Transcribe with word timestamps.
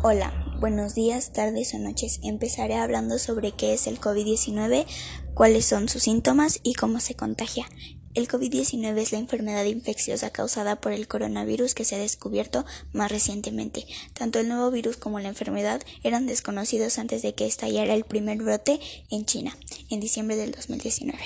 Hola, 0.00 0.32
buenos 0.60 0.94
días, 0.94 1.32
tardes 1.32 1.74
o 1.74 1.78
noches. 1.80 2.20
Empezaré 2.22 2.76
hablando 2.76 3.18
sobre 3.18 3.50
qué 3.50 3.74
es 3.74 3.88
el 3.88 4.00
COVID-19, 4.00 4.86
cuáles 5.34 5.64
son 5.64 5.88
sus 5.88 6.04
síntomas 6.04 6.60
y 6.62 6.74
cómo 6.74 7.00
se 7.00 7.16
contagia. 7.16 7.68
El 8.14 8.28
COVID-19 8.28 8.96
es 8.96 9.10
la 9.10 9.18
enfermedad 9.18 9.64
infecciosa 9.64 10.30
causada 10.30 10.80
por 10.80 10.92
el 10.92 11.08
coronavirus 11.08 11.74
que 11.74 11.84
se 11.84 11.96
ha 11.96 11.98
descubierto 11.98 12.64
más 12.92 13.10
recientemente. 13.10 13.86
Tanto 14.12 14.38
el 14.38 14.48
nuevo 14.48 14.70
virus 14.70 14.96
como 14.96 15.18
la 15.18 15.30
enfermedad 15.30 15.82
eran 16.04 16.26
desconocidos 16.26 16.96
antes 17.00 17.22
de 17.22 17.34
que 17.34 17.46
estallara 17.46 17.92
el 17.92 18.04
primer 18.04 18.38
brote 18.38 18.78
en 19.10 19.24
China, 19.24 19.56
en 19.90 19.98
diciembre 19.98 20.36
del 20.36 20.52
2019. 20.52 21.18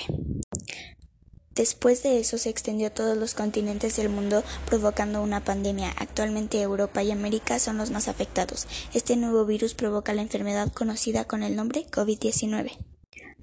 Después 1.55 2.01
de 2.01 2.19
eso 2.19 2.37
se 2.37 2.49
extendió 2.49 2.87
a 2.87 2.93
todos 2.93 3.15
los 3.15 3.35
continentes 3.35 3.95
del 3.95 4.09
mundo 4.09 4.43
provocando 4.65 5.21
una 5.21 5.43
pandemia. 5.43 5.93
Actualmente 5.97 6.61
Europa 6.61 7.03
y 7.03 7.11
América 7.11 7.59
son 7.59 7.77
los 7.77 7.91
más 7.91 8.07
afectados. 8.07 8.67
Este 8.93 9.15
nuevo 9.15 9.45
virus 9.45 9.75
provoca 9.75 10.13
la 10.13 10.23
enfermedad 10.23 10.71
conocida 10.73 11.25
con 11.25 11.43
el 11.43 11.55
nombre 11.55 11.85
COVID-19. 11.91 12.77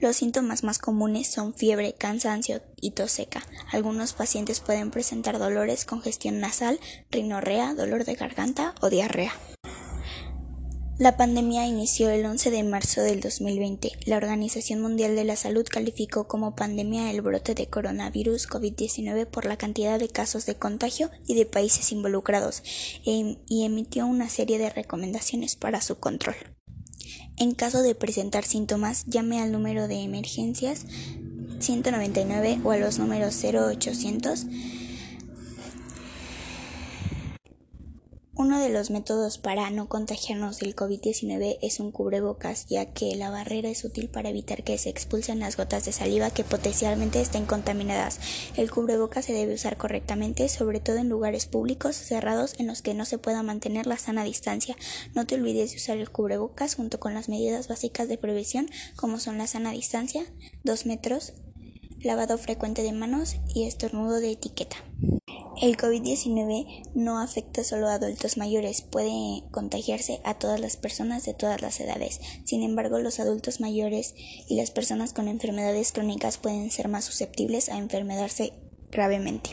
Los 0.01 0.17
síntomas 0.17 0.65
más 0.65 0.79
comunes 0.79 1.31
son 1.31 1.53
fiebre, 1.53 1.93
cansancio 1.93 2.63
y 2.81 2.93
tos 2.93 3.13
seca. 3.13 3.43
Algunos 3.71 4.15
pacientes 4.15 4.61
pueden 4.61 4.91
presentar 4.91 5.39
dolores, 5.39 5.85
congestión 5.85 6.41
nasal, 6.41 6.81
rinorrea, 7.11 7.75
dolor 7.75 8.05
de 8.05 8.15
garganta 8.15 8.75
o 8.81 8.89
diarrea. 8.89 9.35
La 11.01 11.17
pandemia 11.17 11.67
inició 11.67 12.11
el 12.11 12.27
11 12.27 12.51
de 12.51 12.63
marzo 12.63 13.01
del 13.01 13.23
2020. 13.23 13.93
La 14.05 14.19
Organización 14.19 14.83
Mundial 14.83 15.17
de 15.17 15.25
la 15.25 15.35
Salud 15.35 15.67
calificó 15.67 16.29
como 16.29 16.55
pandemia 16.55 17.11
el 17.11 17.23
brote 17.23 17.55
de 17.55 17.69
coronavirus 17.69 18.47
COVID-19 18.47 19.25
por 19.25 19.47
la 19.47 19.57
cantidad 19.57 19.99
de 19.99 20.11
casos 20.11 20.45
de 20.45 20.57
contagio 20.57 21.11
y 21.27 21.37
de 21.37 21.47
países 21.47 21.91
involucrados 21.93 22.63
e, 23.07 23.39
y 23.49 23.65
emitió 23.65 24.05
una 24.05 24.29
serie 24.29 24.59
de 24.59 24.69
recomendaciones 24.69 25.57
para 25.57 25.81
su 25.81 25.99
control. 25.99 26.37
En 27.39 27.55
caso 27.55 27.81
de 27.81 27.95
presentar 27.95 28.45
síntomas, 28.45 29.07
llame 29.07 29.41
al 29.41 29.53
número 29.53 29.89
de 29.89 30.03
emergencias 30.03 30.85
199 31.61 32.61
o 32.63 32.73
a 32.73 32.77
los 32.77 32.99
números 32.99 33.43
0800 33.43 34.45
Uno 38.41 38.59
de 38.59 38.71
los 38.71 38.89
métodos 38.89 39.37
para 39.37 39.69
no 39.69 39.87
contagiarnos 39.91 40.61
del 40.61 40.75
COVID-19 40.75 41.59
es 41.61 41.79
un 41.79 41.93
cubrebocas, 41.93 42.65
ya 42.71 42.87
que 42.87 43.15
la 43.15 43.29
barrera 43.29 43.69
es 43.69 43.85
útil 43.85 44.09
para 44.09 44.31
evitar 44.31 44.65
que 44.65 44.79
se 44.79 44.89
expulsen 44.89 45.41
las 45.41 45.59
gotas 45.59 45.85
de 45.85 45.93
saliva 45.93 46.31
que 46.31 46.43
potencialmente 46.43 47.21
estén 47.21 47.45
contaminadas. 47.45 48.19
El 48.57 48.71
cubrebocas 48.71 49.27
se 49.27 49.35
debe 49.35 49.53
usar 49.53 49.77
correctamente, 49.77 50.49
sobre 50.49 50.81
todo 50.81 50.97
en 50.97 51.11
lugares 51.11 51.45
públicos 51.45 51.97
cerrados 51.97 52.55
en 52.59 52.67
los 52.67 52.81
que 52.81 52.95
no 52.95 53.05
se 53.05 53.19
pueda 53.19 53.43
mantener 53.43 53.87
la 53.87 53.99
sana 53.99 54.25
distancia. 54.25 54.75
No 55.15 55.27
te 55.27 55.35
olvides 55.35 55.73
de 55.73 55.77
usar 55.77 55.99
el 55.99 56.09
cubrebocas 56.09 56.77
junto 56.77 56.99
con 56.99 57.13
las 57.13 57.29
medidas 57.29 57.69
básicas 57.69 58.09
de 58.09 58.17
prevención 58.17 58.71
como 58.97 59.21
son 59.21 59.37
la 59.37 59.49
sana 59.49 59.73
distancia, 59.73 60.25
2 60.65 60.87
metros, 60.87 61.35
lavado 62.03 62.39
frecuente 62.39 62.83
de 62.83 62.93
manos 62.93 63.37
y 63.55 63.65
estornudo 63.65 64.21
de 64.21 64.33
etiqueta. 64.33 64.77
El 65.61 65.77
COVID-19 65.77 66.91
no 66.95 67.21
afecta 67.21 67.65
solo 67.65 67.89
a 67.89 67.95
adultos 67.95 68.39
mayores, 68.39 68.81
puede 68.81 69.43
contagiarse 69.51 70.21
a 70.25 70.35
todas 70.35 70.59
las 70.59 70.79
personas 70.79 71.27
de 71.27 71.35
todas 71.35 71.61
las 71.61 71.79
edades. 71.81 72.21
Sin 72.45 72.63
embargo, 72.63 72.99
los 72.99 73.21
adultos 73.21 73.61
mayores 73.61 74.15
y 74.49 74.57
las 74.57 74.71
personas 74.71 75.13
con 75.13 75.29
enfermedades 75.29 75.93
crónicas 75.93 76.39
pueden 76.39 76.71
ser 76.71 76.89
más 76.89 77.05
susceptibles 77.05 77.69
a 77.69 77.77
enfermarse 77.77 78.55
gravemente. 78.91 79.51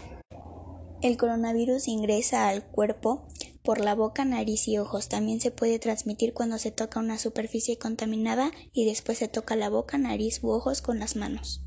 El 1.02 1.18
coronavirus 1.18 1.90
ingresa 1.90 2.48
al 2.48 2.64
cuerpo 2.66 3.28
por 3.62 3.82
la 3.82 3.94
boca, 3.94 4.24
nariz 4.24 4.70
y 4.70 4.78
ojos. 4.78 5.10
También 5.10 5.42
se 5.42 5.52
puede 5.52 5.78
transmitir 5.78 6.34
cuando 6.34 6.58
se 6.58 6.72
toca 6.72 7.02
una 7.02 7.20
superficie 7.20 7.78
contaminada 7.78 8.52
y 8.72 8.86
después 8.86 9.18
se 9.18 9.28
toca 9.28 9.58
la 9.58 9.70
boca, 9.70 9.98
nariz 9.98 10.42
u 10.42 10.52
ojos 10.52 10.82
con 10.82 11.00
las 11.00 11.18
manos. 11.18 11.67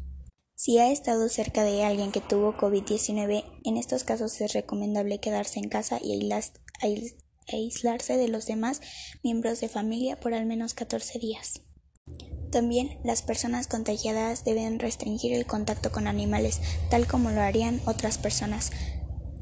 Si 0.62 0.76
ha 0.76 0.90
estado 0.90 1.30
cerca 1.30 1.64
de 1.64 1.84
alguien 1.84 2.12
que 2.12 2.20
tuvo 2.20 2.52
COVID-19, 2.52 3.44
en 3.64 3.78
estos 3.78 4.04
casos 4.04 4.38
es 4.42 4.52
recomendable 4.52 5.18
quedarse 5.18 5.58
en 5.58 5.70
casa 5.70 5.98
y 6.02 6.20
aislarse 7.48 8.18
de 8.18 8.28
los 8.28 8.44
demás 8.44 8.82
miembros 9.22 9.62
de 9.62 9.70
familia 9.70 10.20
por 10.20 10.34
al 10.34 10.44
menos 10.44 10.74
14 10.74 11.18
días. 11.18 11.62
También 12.52 12.98
las 13.04 13.22
personas 13.22 13.68
contagiadas 13.68 14.44
deben 14.44 14.78
restringir 14.78 15.32
el 15.32 15.46
contacto 15.46 15.92
con 15.92 16.06
animales, 16.06 16.60
tal 16.90 17.06
como 17.06 17.30
lo 17.30 17.40
harían 17.40 17.80
otras 17.86 18.18
personas. 18.18 18.70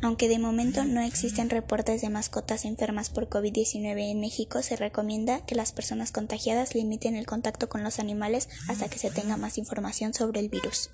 Aunque 0.00 0.28
de 0.28 0.38
momento 0.38 0.84
no 0.84 1.00
existen 1.00 1.50
reportes 1.50 2.00
de 2.00 2.10
mascotas 2.10 2.64
enfermas 2.64 3.10
por 3.10 3.28
COVID-19 3.28 4.12
en 4.12 4.20
México, 4.20 4.62
se 4.62 4.76
recomienda 4.76 5.44
que 5.46 5.56
las 5.56 5.72
personas 5.72 6.12
contagiadas 6.12 6.76
limiten 6.76 7.16
el 7.16 7.26
contacto 7.26 7.68
con 7.68 7.82
los 7.82 7.98
animales 7.98 8.48
hasta 8.68 8.88
que 8.88 9.00
se 9.00 9.10
tenga 9.10 9.36
más 9.36 9.58
información 9.58 10.14
sobre 10.14 10.38
el 10.38 10.48
virus. 10.48 10.90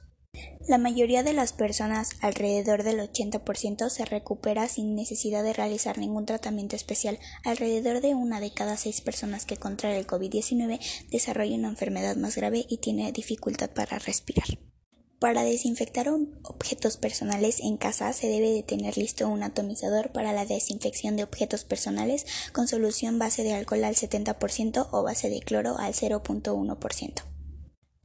La 0.67 0.79
mayoría 0.79 1.23
de 1.23 1.35
las 1.35 1.53
personas, 1.53 2.11
alrededor 2.21 2.85
del 2.85 2.99
80%, 2.99 3.91
se 3.91 4.05
recupera 4.05 4.67
sin 4.67 4.95
necesidad 4.95 5.43
de 5.43 5.53
realizar 5.53 5.99
ningún 5.99 6.25
tratamiento 6.25 6.75
especial. 6.75 7.19
Alrededor 7.45 8.01
de 8.01 8.15
una 8.15 8.41
de 8.41 8.53
cada 8.53 8.77
seis 8.77 9.01
personas 9.01 9.45
que 9.45 9.59
contrae 9.59 9.99
el 9.99 10.07
COVID-19 10.07 10.81
desarrolla 11.11 11.57
una 11.57 11.69
enfermedad 11.69 12.17
más 12.17 12.37
grave 12.37 12.65
y 12.69 12.79
tiene 12.79 13.13
dificultad 13.13 13.71
para 13.71 13.99
respirar. 13.99 14.47
Para 15.19 15.43
desinfectar 15.43 16.09
objetos 16.43 16.97
personales 16.97 17.61
en 17.61 17.77
casa 17.77 18.13
se 18.13 18.29
debe 18.29 18.51
de 18.51 18.63
tener 18.63 18.99
listo 18.99 19.29
un 19.29 19.43
atomizador 19.43 20.13
para 20.13 20.33
la 20.33 20.45
desinfección 20.45 21.17
de 21.17 21.25
objetos 21.25 21.65
personales 21.65 22.27
con 22.53 22.69
solución 22.69 23.19
base 23.19 23.43
de 23.43 23.55
alcohol 23.55 23.85
al 23.85 23.95
70% 23.95 24.89
o 24.91 25.03
base 25.03 25.31
de 25.31 25.41
cloro 25.41 25.79
al 25.79 25.95
0.1%. 25.95 27.34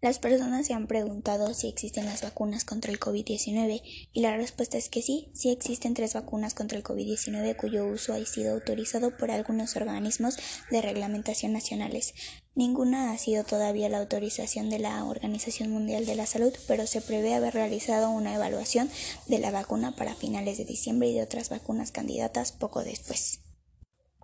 Las 0.01 0.17
personas 0.17 0.65
se 0.65 0.73
han 0.73 0.87
preguntado 0.87 1.53
si 1.53 1.67
existen 1.67 2.05
las 2.05 2.21
vacunas 2.21 2.63
contra 2.63 2.89
el 2.89 3.01
COVID-19 3.01 3.81
y 4.13 4.21
la 4.21 4.37
respuesta 4.37 4.77
es 4.77 4.87
que 4.87 5.01
sí, 5.01 5.29
sí 5.33 5.51
existen 5.51 5.93
tres 5.93 6.13
vacunas 6.13 6.53
contra 6.53 6.77
el 6.77 6.85
COVID-19 6.85 7.57
cuyo 7.57 7.85
uso 7.85 8.13
ha 8.13 8.25
sido 8.25 8.53
autorizado 8.53 9.17
por 9.17 9.29
algunos 9.29 9.75
organismos 9.75 10.37
de 10.71 10.81
reglamentación 10.81 11.51
nacionales. 11.51 12.13
Ninguna 12.55 13.11
ha 13.11 13.17
sido 13.17 13.43
todavía 13.43 13.89
la 13.89 13.99
autorización 13.99 14.69
de 14.69 14.79
la 14.79 15.03
Organización 15.03 15.69
Mundial 15.69 16.05
de 16.05 16.15
la 16.15 16.25
Salud, 16.25 16.53
pero 16.65 16.87
se 16.87 17.01
prevé 17.01 17.33
haber 17.33 17.53
realizado 17.53 18.09
una 18.09 18.33
evaluación 18.35 18.89
de 19.27 19.39
la 19.39 19.51
vacuna 19.51 19.95
para 19.97 20.15
finales 20.15 20.57
de 20.57 20.65
diciembre 20.65 21.09
y 21.09 21.13
de 21.13 21.23
otras 21.23 21.49
vacunas 21.49 21.91
candidatas 21.91 22.53
poco 22.53 22.85
después. 22.85 23.41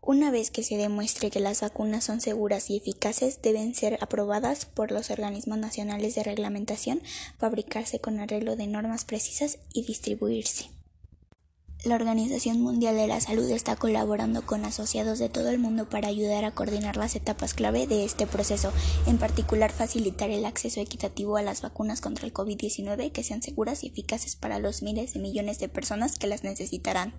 Una 0.08 0.30
vez 0.30 0.52
que 0.52 0.62
se 0.62 0.78
demuestre 0.78 1.32
que 1.32 1.40
las 1.40 1.62
vacunas 1.62 2.04
son 2.04 2.22
seguras 2.22 2.70
y 2.70 2.78
eficaces, 2.78 3.42
deben 3.42 3.74
ser 3.74 3.98
aprobadas 4.02 4.68
por 4.68 4.92
los 4.92 5.10
organismos 5.10 5.58
nacionales 5.58 6.14
de 6.14 6.22
reglamentación, 6.22 7.02
fabricarse 7.40 8.00
con 8.00 8.20
arreglo 8.20 8.56
de 8.56 8.68
normas 8.68 9.04
precisas 9.04 9.58
y 9.74 9.84
distribuirse. 9.84 10.70
La 11.86 11.96
Organización 11.96 12.62
Mundial 12.62 12.96
de 12.96 13.08
la 13.08 13.20
Salud 13.20 13.50
está 13.50 13.78
colaborando 13.78 14.46
con 14.46 14.64
asociados 14.64 15.18
de 15.18 15.30
todo 15.30 15.50
el 15.50 15.58
mundo 15.58 15.90
para 15.90 16.08
ayudar 16.08 16.46
a 16.46 16.52
coordinar 16.52 16.98
las 16.98 17.16
etapas 17.16 17.56
clave 17.56 17.88
de 17.88 18.06
este 18.06 18.28
proceso, 18.28 18.72
en 19.08 19.18
particular 19.18 19.72
facilitar 19.72 20.30
el 20.30 20.46
acceso 20.46 20.82
equitativo 20.82 21.38
a 21.38 21.42
las 21.42 21.64
vacunas 21.64 22.00
contra 22.00 22.28
el 22.28 22.34
COVID-19 22.34 23.12
que 23.12 23.24
sean 23.24 23.42
seguras 23.42 23.84
y 23.84 23.88
eficaces 23.88 24.36
para 24.36 24.60
los 24.60 24.84
miles 24.84 25.16
de 25.16 25.20
millones 25.20 25.58
de 25.58 25.68
personas 25.68 26.20
que 26.20 26.28
las 26.28 26.44
necesitarán. 26.44 27.12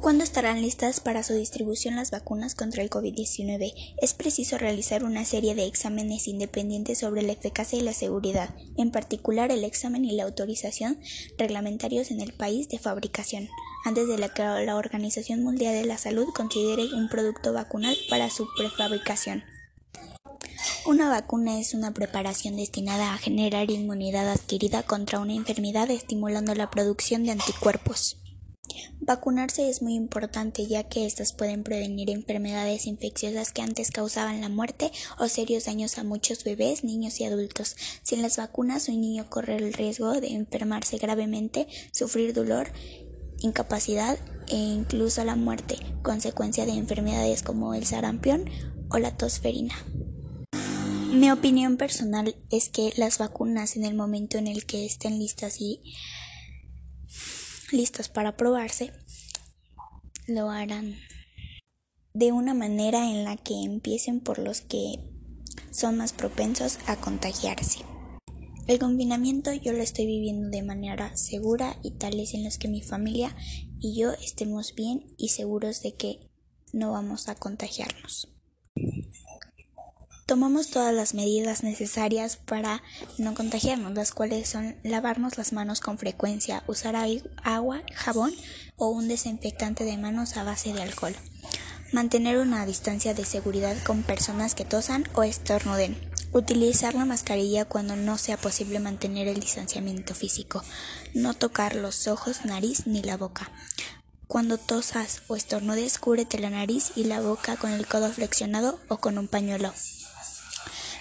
¿Cuándo 0.00 0.22
estarán 0.22 0.62
listas 0.62 1.00
para 1.00 1.24
su 1.24 1.34
distribución 1.34 1.96
las 1.96 2.12
vacunas 2.12 2.54
contra 2.54 2.82
el 2.82 2.88
COVID-19? 2.88 3.74
Es 4.00 4.14
preciso 4.14 4.56
realizar 4.56 5.02
una 5.02 5.24
serie 5.24 5.56
de 5.56 5.66
exámenes 5.66 6.28
independientes 6.28 6.98
sobre 6.98 7.22
la 7.22 7.32
eficacia 7.32 7.78
y 7.78 7.82
la 7.82 7.92
seguridad, 7.92 8.54
en 8.76 8.92
particular 8.92 9.50
el 9.50 9.64
examen 9.64 10.04
y 10.04 10.12
la 10.12 10.22
autorización 10.22 11.00
reglamentarios 11.36 12.12
en 12.12 12.20
el 12.20 12.32
país 12.32 12.68
de 12.68 12.78
fabricación, 12.78 13.48
antes 13.84 14.06
de 14.06 14.16
que 14.34 14.42
la 14.42 14.76
Organización 14.76 15.42
Mundial 15.42 15.74
de 15.74 15.84
la 15.84 15.98
Salud 15.98 16.28
considere 16.32 16.94
un 16.94 17.08
producto 17.08 17.52
vacunal 17.52 17.96
para 18.08 18.30
su 18.30 18.46
prefabricación. 18.56 19.42
Una 20.86 21.10
vacuna 21.10 21.58
es 21.58 21.74
una 21.74 21.92
preparación 21.92 22.56
destinada 22.56 23.12
a 23.12 23.18
generar 23.18 23.70
inmunidad 23.70 24.30
adquirida 24.30 24.84
contra 24.84 25.18
una 25.18 25.34
enfermedad 25.34 25.90
estimulando 25.90 26.54
la 26.54 26.70
producción 26.70 27.24
de 27.24 27.32
anticuerpos. 27.32 28.16
Vacunarse 29.00 29.68
es 29.68 29.82
muy 29.82 29.94
importante 29.94 30.66
ya 30.66 30.84
que 30.84 31.06
estas 31.06 31.32
pueden 31.32 31.62
prevenir 31.62 32.10
enfermedades 32.10 32.86
infecciosas 32.86 33.52
que 33.52 33.62
antes 33.62 33.90
causaban 33.90 34.40
la 34.40 34.48
muerte 34.48 34.90
o 35.18 35.28
serios 35.28 35.64
daños 35.64 35.98
a 35.98 36.04
muchos 36.04 36.44
bebés, 36.44 36.84
niños 36.84 37.20
y 37.20 37.24
adultos. 37.24 37.76
Sin 38.02 38.22
las 38.22 38.36
vacunas, 38.36 38.88
un 38.88 39.00
niño 39.00 39.30
corre 39.30 39.56
el 39.56 39.72
riesgo 39.72 40.12
de 40.20 40.34
enfermarse 40.34 40.98
gravemente, 40.98 41.68
sufrir 41.92 42.34
dolor, 42.34 42.72
incapacidad 43.40 44.18
e 44.48 44.56
incluso 44.56 45.24
la 45.24 45.36
muerte, 45.36 45.76
consecuencia 46.02 46.66
de 46.66 46.72
enfermedades 46.72 47.42
como 47.42 47.74
el 47.74 47.86
sarampión 47.86 48.44
o 48.90 48.98
la 48.98 49.16
tosferina. 49.16 49.74
Mi 51.12 51.30
opinión 51.30 51.78
personal 51.78 52.36
es 52.50 52.68
que 52.68 52.92
las 52.96 53.18
vacunas 53.18 53.76
en 53.76 53.84
el 53.84 53.94
momento 53.94 54.36
en 54.36 54.46
el 54.46 54.66
que 54.66 54.84
estén 54.84 55.18
listas 55.18 55.60
y 55.60 55.80
listas 57.70 58.08
para 58.08 58.36
probarse, 58.36 58.92
lo 60.26 60.50
harán. 60.50 60.96
de 62.14 62.32
una 62.32 62.52
manera 62.52 63.10
en 63.10 63.24
la 63.24 63.36
que 63.36 63.54
empiecen 63.62 64.20
por 64.20 64.38
los 64.38 64.60
que 64.60 64.98
son 65.70 65.96
más 65.96 66.12
propensos 66.12 66.78
a 66.86 66.96
contagiarse. 66.96 67.80
El 68.66 68.78
confinamiento 68.78 69.52
yo 69.52 69.72
lo 69.72 69.82
estoy 69.82 70.06
viviendo 70.06 70.48
de 70.48 70.62
manera 70.62 71.16
segura 71.16 71.78
y 71.82 71.92
tales 71.92 72.34
en 72.34 72.44
los 72.44 72.58
que 72.58 72.68
mi 72.68 72.82
familia 72.82 73.36
y 73.78 73.98
yo 73.98 74.12
estemos 74.12 74.74
bien 74.74 75.14
y 75.16 75.28
seguros 75.28 75.80
de 75.82 75.94
que 75.94 76.28
no 76.72 76.92
vamos 76.92 77.28
a 77.28 77.34
contagiarnos. 77.34 78.28
Tomamos 80.28 80.68
todas 80.68 80.92
las 80.92 81.14
medidas 81.14 81.62
necesarias 81.62 82.36
para 82.36 82.82
no 83.16 83.32
contagiarnos, 83.32 83.94
las 83.94 84.12
cuales 84.12 84.46
son 84.46 84.76
lavarnos 84.82 85.38
las 85.38 85.54
manos 85.54 85.80
con 85.80 85.96
frecuencia, 85.96 86.62
usar 86.66 86.96
agua, 87.44 87.80
jabón 87.94 88.34
o 88.76 88.90
un 88.90 89.08
desinfectante 89.08 89.84
de 89.84 89.96
manos 89.96 90.36
a 90.36 90.44
base 90.44 90.74
de 90.74 90.82
alcohol. 90.82 91.16
Mantener 91.92 92.36
una 92.36 92.66
distancia 92.66 93.14
de 93.14 93.24
seguridad 93.24 93.74
con 93.86 94.02
personas 94.02 94.54
que 94.54 94.66
tosan 94.66 95.08
o 95.14 95.22
estornuden. 95.22 95.96
Utilizar 96.34 96.94
la 96.94 97.06
mascarilla 97.06 97.64
cuando 97.64 97.96
no 97.96 98.18
sea 98.18 98.36
posible 98.36 98.80
mantener 98.80 99.28
el 99.28 99.40
distanciamiento 99.40 100.14
físico. 100.14 100.62
No 101.14 101.32
tocar 101.32 101.74
los 101.74 102.06
ojos, 102.06 102.44
nariz 102.44 102.86
ni 102.86 103.02
la 103.02 103.16
boca. 103.16 103.50
Cuando 104.26 104.58
tosas 104.58 105.22
o 105.28 105.36
estornudes, 105.36 105.96
cúbrete 105.96 106.38
la 106.38 106.50
nariz 106.50 106.92
y 106.96 107.04
la 107.04 107.22
boca 107.22 107.56
con 107.56 107.70
el 107.70 107.86
codo 107.86 108.12
flexionado 108.12 108.78
o 108.88 108.98
con 108.98 109.16
un 109.16 109.26
pañuelo. 109.26 109.72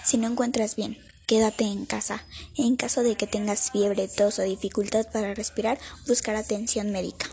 Si 0.07 0.15
no 0.15 0.27
encuentras 0.29 0.77
bien, 0.77 0.97
quédate 1.25 1.65
en 1.65 1.85
casa. 1.85 2.23
En 2.55 2.77
caso 2.77 3.03
de 3.03 3.17
que 3.17 3.27
tengas 3.27 3.71
fiebre, 3.71 4.07
tos 4.07 4.39
o 4.39 4.43
dificultad 4.43 5.05
para 5.11 5.33
respirar, 5.33 5.77
buscar 6.07 6.37
atención 6.37 6.93
médica. 6.93 7.27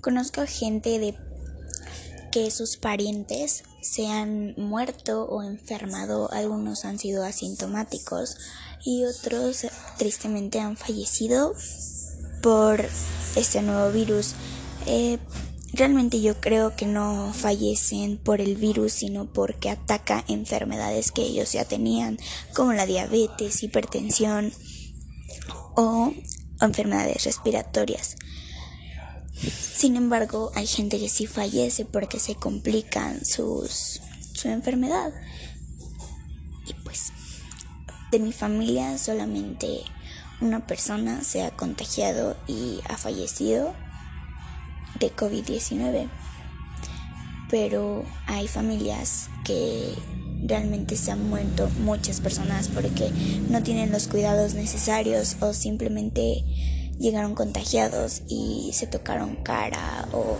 Conozco 0.00 0.46
gente 0.46 0.98
de 0.98 1.14
que 2.32 2.50
sus 2.50 2.78
parientes 2.78 3.64
se 3.82 4.06
han 4.06 4.54
muerto 4.56 5.26
o 5.26 5.42
enfermado, 5.42 6.32
algunos 6.32 6.86
han 6.86 6.98
sido 6.98 7.22
asintomáticos 7.22 8.38
y 8.82 9.04
otros 9.04 9.66
tristemente 9.98 10.58
han 10.58 10.78
fallecido 10.78 11.54
por 12.42 12.82
este 13.36 13.60
nuevo 13.60 13.92
virus. 13.92 14.32
Eh, 14.86 15.18
Realmente 15.76 16.22
yo 16.22 16.40
creo 16.40 16.74
que 16.74 16.86
no 16.86 17.34
fallecen 17.34 18.16
por 18.16 18.40
el 18.40 18.56
virus, 18.56 18.94
sino 18.94 19.26
porque 19.26 19.68
ataca 19.68 20.24
enfermedades 20.26 21.12
que 21.12 21.20
ellos 21.20 21.52
ya 21.52 21.66
tenían, 21.66 22.18
como 22.54 22.72
la 22.72 22.86
diabetes, 22.86 23.62
hipertensión 23.62 24.54
o 25.74 26.14
enfermedades 26.62 27.24
respiratorias. 27.24 28.16
Sin 29.34 29.96
embargo, 29.96 30.50
hay 30.54 30.66
gente 30.66 30.98
que 30.98 31.10
sí 31.10 31.26
fallece 31.26 31.84
porque 31.84 32.20
se 32.20 32.36
complican 32.36 33.22
sus, 33.26 34.00
su 34.32 34.48
enfermedad. 34.48 35.12
Y 36.66 36.72
pues, 36.84 37.12
de 38.10 38.18
mi 38.18 38.32
familia 38.32 38.96
solamente 38.96 39.82
una 40.40 40.66
persona 40.66 41.22
se 41.22 41.42
ha 41.42 41.50
contagiado 41.50 42.34
y 42.48 42.80
ha 42.88 42.96
fallecido 42.96 43.74
de 44.98 45.14
COVID-19. 45.14 46.08
Pero 47.50 48.04
hay 48.26 48.48
familias 48.48 49.28
que 49.44 49.94
realmente 50.44 50.96
se 50.96 51.12
han 51.12 51.28
muerto 51.28 51.68
muchas 51.80 52.20
personas 52.20 52.68
porque 52.68 53.10
no 53.48 53.62
tienen 53.62 53.92
los 53.92 54.08
cuidados 54.08 54.54
necesarios 54.54 55.36
o 55.40 55.52
simplemente 55.52 56.44
llegaron 56.98 57.34
contagiados 57.34 58.22
y 58.28 58.70
se 58.72 58.86
tocaron 58.86 59.36
cara 59.36 60.08
o, 60.12 60.36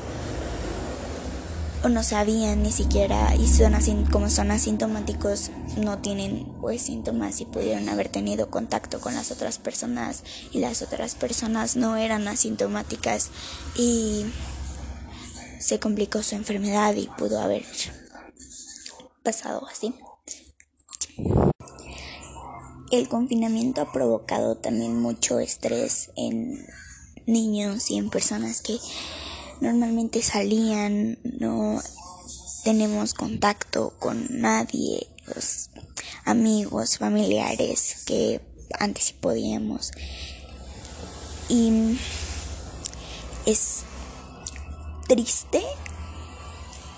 o 1.87 1.89
no 1.89 2.03
sabían 2.03 2.65
ni 2.65 2.73
siquiera 2.73 3.37
y 3.37 3.47
son 3.47 4.07
como 4.07 4.29
son 4.29 4.51
asintomáticos 4.51 5.53
no 5.77 5.99
tienen 5.99 6.45
pues 6.61 6.83
síntomas 6.83 7.41
y 7.41 7.45
pudieron 7.45 7.89
haber 7.89 8.09
tenido 8.09 8.51
contacto 8.51 9.01
con 9.01 9.15
las 9.15 9.31
otras 9.31 9.59
personas 9.59 10.25
y 10.51 10.59
las 10.59 10.83
otras 10.83 11.15
personas 11.15 11.77
no 11.77 11.97
eran 11.97 12.27
asintomáticas 12.27 13.31
y 13.77 14.27
se 15.61 15.79
complicó 15.79 16.25
su 16.25 16.35
enfermedad 16.35 16.93
y 16.97 17.07
pudo 17.07 17.41
haber 17.41 17.63
pasado 19.23 19.65
así. 19.69 19.95
El 22.91 23.09
confinamiento 23.09 23.81
ha 23.81 23.93
provocado 23.93 24.57
también 24.57 25.01
mucho 25.01 25.39
estrés 25.39 26.11
en 26.17 26.67
niños 27.27 27.93
y 27.93 27.99
en 27.99 28.11
personas 28.11 28.61
que 28.61 28.77
normalmente 29.61 30.23
salían, 30.23 31.19
no 31.23 31.81
tenemos 32.65 33.15
contacto 33.15 33.95
con 33.99 34.27
nadie, 34.41 35.07
los 35.27 35.71
amigos, 36.25 36.99
familiares 36.99 38.05
que 38.07 38.41
antes 38.79 39.05
sí 39.05 39.15
podíamos. 39.21 39.93
Y 41.49 41.97
es 43.47 43.85
triste 45.07 45.63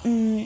mm, 0.05 0.45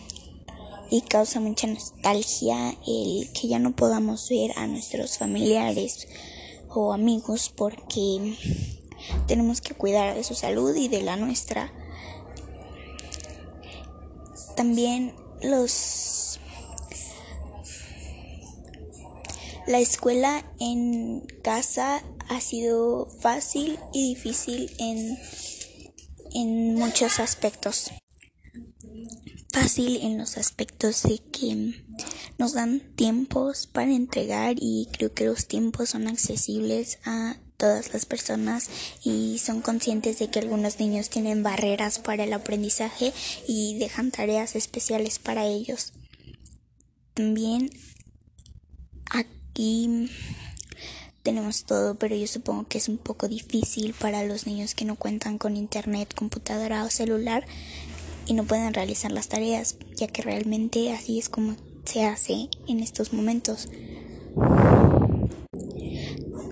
y 0.91 1.01
causa 1.03 1.39
mucha 1.41 1.69
nostalgia 1.69 2.77
el 2.87 3.31
que 3.33 3.49
ya 3.49 3.59
no 3.59 3.73
podamos 3.73 4.29
ver 4.29 4.51
a 4.59 4.67
nuestros 4.67 5.19
familiares 5.19 6.09
o 6.69 6.93
amigos 6.93 7.53
porque 7.55 8.37
tenemos 9.27 9.61
que 9.61 9.75
cuidar 9.75 10.15
de 10.15 10.25
su 10.25 10.35
salud 10.35 10.75
y 10.75 10.89
de 10.89 11.03
la 11.03 11.17
nuestra. 11.17 11.73
También 14.57 15.15
los 15.43 16.39
la 19.67 19.79
escuela 19.79 20.45
en 20.59 21.25
casa 21.43 22.03
ha 22.29 22.41
sido 22.41 23.07
fácil 23.21 23.79
y 23.93 24.15
difícil 24.15 24.71
en 24.79 25.19
en 26.35 26.75
muchos 26.75 27.21
aspectos. 27.21 27.91
Fácil 29.53 29.99
en 30.03 30.19
los 30.19 30.39
aspectos 30.39 31.03
de 31.03 31.19
que 31.19 31.75
nos 32.39 32.55
dan 32.55 32.81
tiempos 32.97 33.67
para 33.67 33.93
entregar 33.93 34.57
y 34.59 34.89
creo 34.93 35.13
que 35.13 35.27
los 35.27 35.47
tiempos 35.47 35.91
son 35.91 36.09
accesibles 36.09 36.99
a 37.05 37.37
todas 37.63 37.93
las 37.93 38.07
personas 38.07 38.69
y 39.05 39.39
son 39.39 39.61
conscientes 39.61 40.19
de 40.19 40.29
que 40.29 40.41
algunos 40.41 40.81
niños 40.81 41.11
tienen 41.11 41.45
barreras 41.45 42.01
para 42.01 42.25
el 42.25 42.33
aprendizaje 42.33 43.13
y 43.47 43.79
dejan 43.79 44.11
tareas 44.11 44.57
especiales 44.57 45.21
para 45.21 45.47
ellos. 45.47 45.93
También 47.15 47.71
aquí 49.09 50.11
tenemos 51.23 51.63
todo, 51.63 51.95
pero 51.95 52.17
yo 52.17 52.27
supongo 52.27 52.67
que 52.67 52.79
es 52.79 52.89
un 52.89 52.99
poco 52.99 53.29
difícil 53.29 53.95
para 53.95 54.25
los 54.25 54.49
niños 54.49 54.75
que 54.75 54.85
no 54.85 54.97
cuentan 54.97 55.39
con 55.39 55.57
internet, 55.57 56.13
computadora 56.17 56.83
o 56.83 56.91
celular 56.91 57.47
y 58.27 58.35
no 58.35 58.43
pueden 58.43 58.75
realizar 58.75 59.13
las 59.13 59.29
tareas, 59.29 59.77
ya 59.95 60.09
que 60.09 60.23
realmente 60.23 60.93
así 60.93 61.21
es 61.21 61.29
como 61.29 61.55
se 61.85 62.07
hace 62.07 62.49
en 62.67 62.81
estos 62.81 63.13
momentos. 63.13 63.69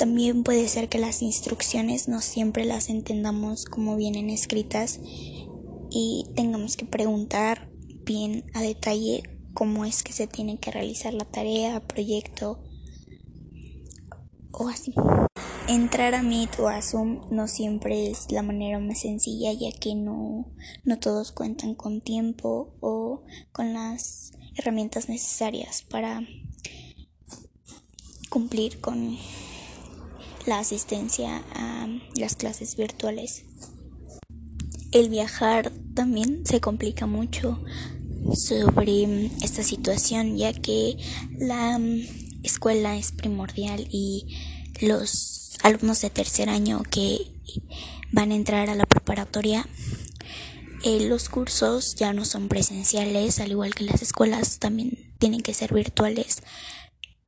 También 0.00 0.45
puede 0.45 0.66
ser 0.66 0.88
que 0.88 0.99
las 0.99 1.21
instrucciones 1.21 2.09
no 2.09 2.23
siempre 2.23 2.64
las 2.64 2.88
entendamos 2.88 3.66
como 3.66 3.97
vienen 3.97 4.30
escritas 4.30 4.99
y 5.90 6.25
tengamos 6.35 6.78
que 6.78 6.87
preguntar 6.87 7.69
bien 8.07 8.47
a 8.54 8.62
detalle 8.62 9.23
cómo 9.52 9.85
es 9.85 10.02
que 10.02 10.14
se 10.14 10.26
tiene 10.26 10.57
que 10.57 10.71
realizar 10.71 11.12
la 11.12 11.26
tarea, 11.26 11.87
proyecto 11.87 12.64
o 14.52 14.71
así. 14.71 14.95
Entrar 15.69 16.14
a 16.14 16.23
Meet 16.23 16.59
o 16.61 16.69
a 16.69 16.80
Zoom 16.80 17.21
no 17.30 17.47
siempre 17.47 18.11
es 18.11 18.33
la 18.33 18.42
manera 18.42 18.78
más 18.78 19.00
sencilla 19.00 19.52
ya 19.52 19.71
que 19.71 19.95
no, 19.95 20.47
no 20.83 20.99
todos 20.99 21.30
cuentan 21.30 21.75
con 21.75 22.00
tiempo 22.00 22.73
o 22.80 23.21
con 23.52 23.75
las 23.75 24.33
herramientas 24.57 25.11
necesarias 25.11 25.85
para 25.90 26.26
cumplir 28.30 28.80
con 28.80 29.19
la 30.50 30.59
asistencia 30.59 31.45
a 31.54 31.87
las 32.16 32.35
clases 32.35 32.75
virtuales. 32.75 33.45
El 34.90 35.09
viajar 35.09 35.71
también 35.95 36.45
se 36.45 36.61
complica 36.61 37.07
mucho 37.07 37.62
sobre 38.35 39.26
esta 39.45 39.62
situación 39.62 40.37
ya 40.37 40.52
que 40.52 40.97
la 41.38 41.78
escuela 42.42 42.97
es 42.97 43.12
primordial 43.12 43.87
y 43.92 44.26
los 44.80 45.57
alumnos 45.62 46.00
de 46.00 46.11
tercer 46.11 46.49
año 46.49 46.83
que 46.83 47.30
van 48.11 48.33
a 48.33 48.35
entrar 48.35 48.71
a 48.71 48.75
la 48.75 48.87
preparatoria, 48.87 49.69
eh, 50.83 51.07
los 51.07 51.28
cursos 51.28 51.95
ya 51.95 52.12
no 52.12 52.25
son 52.25 52.49
presenciales, 52.49 53.38
al 53.38 53.52
igual 53.52 53.76
que 53.76 53.85
las 53.85 54.02
escuelas 54.02 54.59
también 54.59 55.12
tienen 55.21 55.42
que 55.42 55.54
ser 55.54 55.73
virtuales 55.73 56.42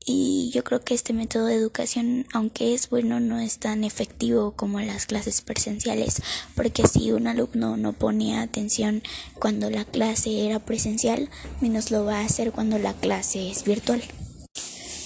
Y 0.05 0.51
yo 0.51 0.65
creo 0.65 0.83
que 0.83 0.95
este 0.95 1.13
método 1.13 1.47
de 1.47 1.55
educación, 1.55 2.27
aunque 2.33 2.75
es 2.75 2.91
bueno, 2.91 3.21
no 3.21 3.39
es 3.39 3.59
tan 3.59 3.85
efectivo 3.85 4.53
como 4.53 4.81
las 4.81 5.07
clases 5.07 5.43
presenciales, 5.43 6.23
porque 6.57 6.87
si 6.89 7.13
un 7.13 7.27
alumno 7.27 7.77
no 7.77 7.93
ponía 7.93 8.43
atención 8.43 9.03
cuando 9.39 9.71
la 9.71 9.85
clase 9.85 10.47
era 10.47 10.59
presencial, 10.59 11.31
menos 11.61 11.91
lo 11.91 12.05
va 12.05 12.21
a 12.21 12.25
hacer 12.25 12.53
cuando 12.53 12.79
la 12.79 12.95
clase 12.95 13.51
es 13.51 13.65
virtual. 13.65 14.03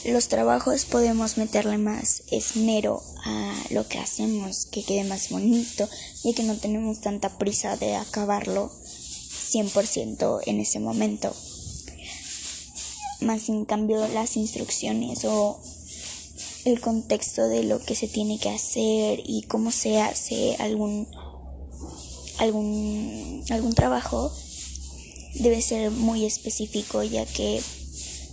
Los 0.07 0.29
trabajos 0.29 0.85
podemos 0.85 1.37
meterle 1.37 1.79
más 1.79 2.23
esmero 2.31 3.03
a 3.25 3.55
lo 3.71 3.89
que 3.89 3.99
hacemos, 3.99 4.67
que 4.67 4.85
quede 4.85 5.03
más 5.05 5.31
bonito 5.31 5.89
y 6.23 6.33
que 6.35 6.45
no 6.45 6.57
tenemos 6.57 7.01
tanta 7.01 7.39
prisa 7.39 7.77
de 7.77 7.97
acabarlo 7.97 8.71
100% 8.71 10.43
en 10.47 10.61
ese 10.61 10.79
momento 10.79 11.35
más 13.21 13.49
en 13.49 13.65
cambio 13.65 14.07
las 14.09 14.37
instrucciones 14.37 15.25
o 15.25 15.61
el 16.65 16.81
contexto 16.81 17.49
de 17.49 17.63
lo 17.63 17.81
que 17.81 17.95
se 17.95 18.09
tiene 18.09 18.39
que 18.39 18.51
hacer 18.51 19.23
y 19.25 19.43
cómo 19.43 19.71
se 19.71 20.01
hace 20.01 20.57
algún 20.59 21.07
algún 22.39 23.45
algún 23.51 23.75
trabajo 23.75 24.33
debe 25.35 25.63
ser 25.63 25.91
muy 25.91 26.25
específico 26.25 27.03
ya 27.03 27.25
que 27.25 27.63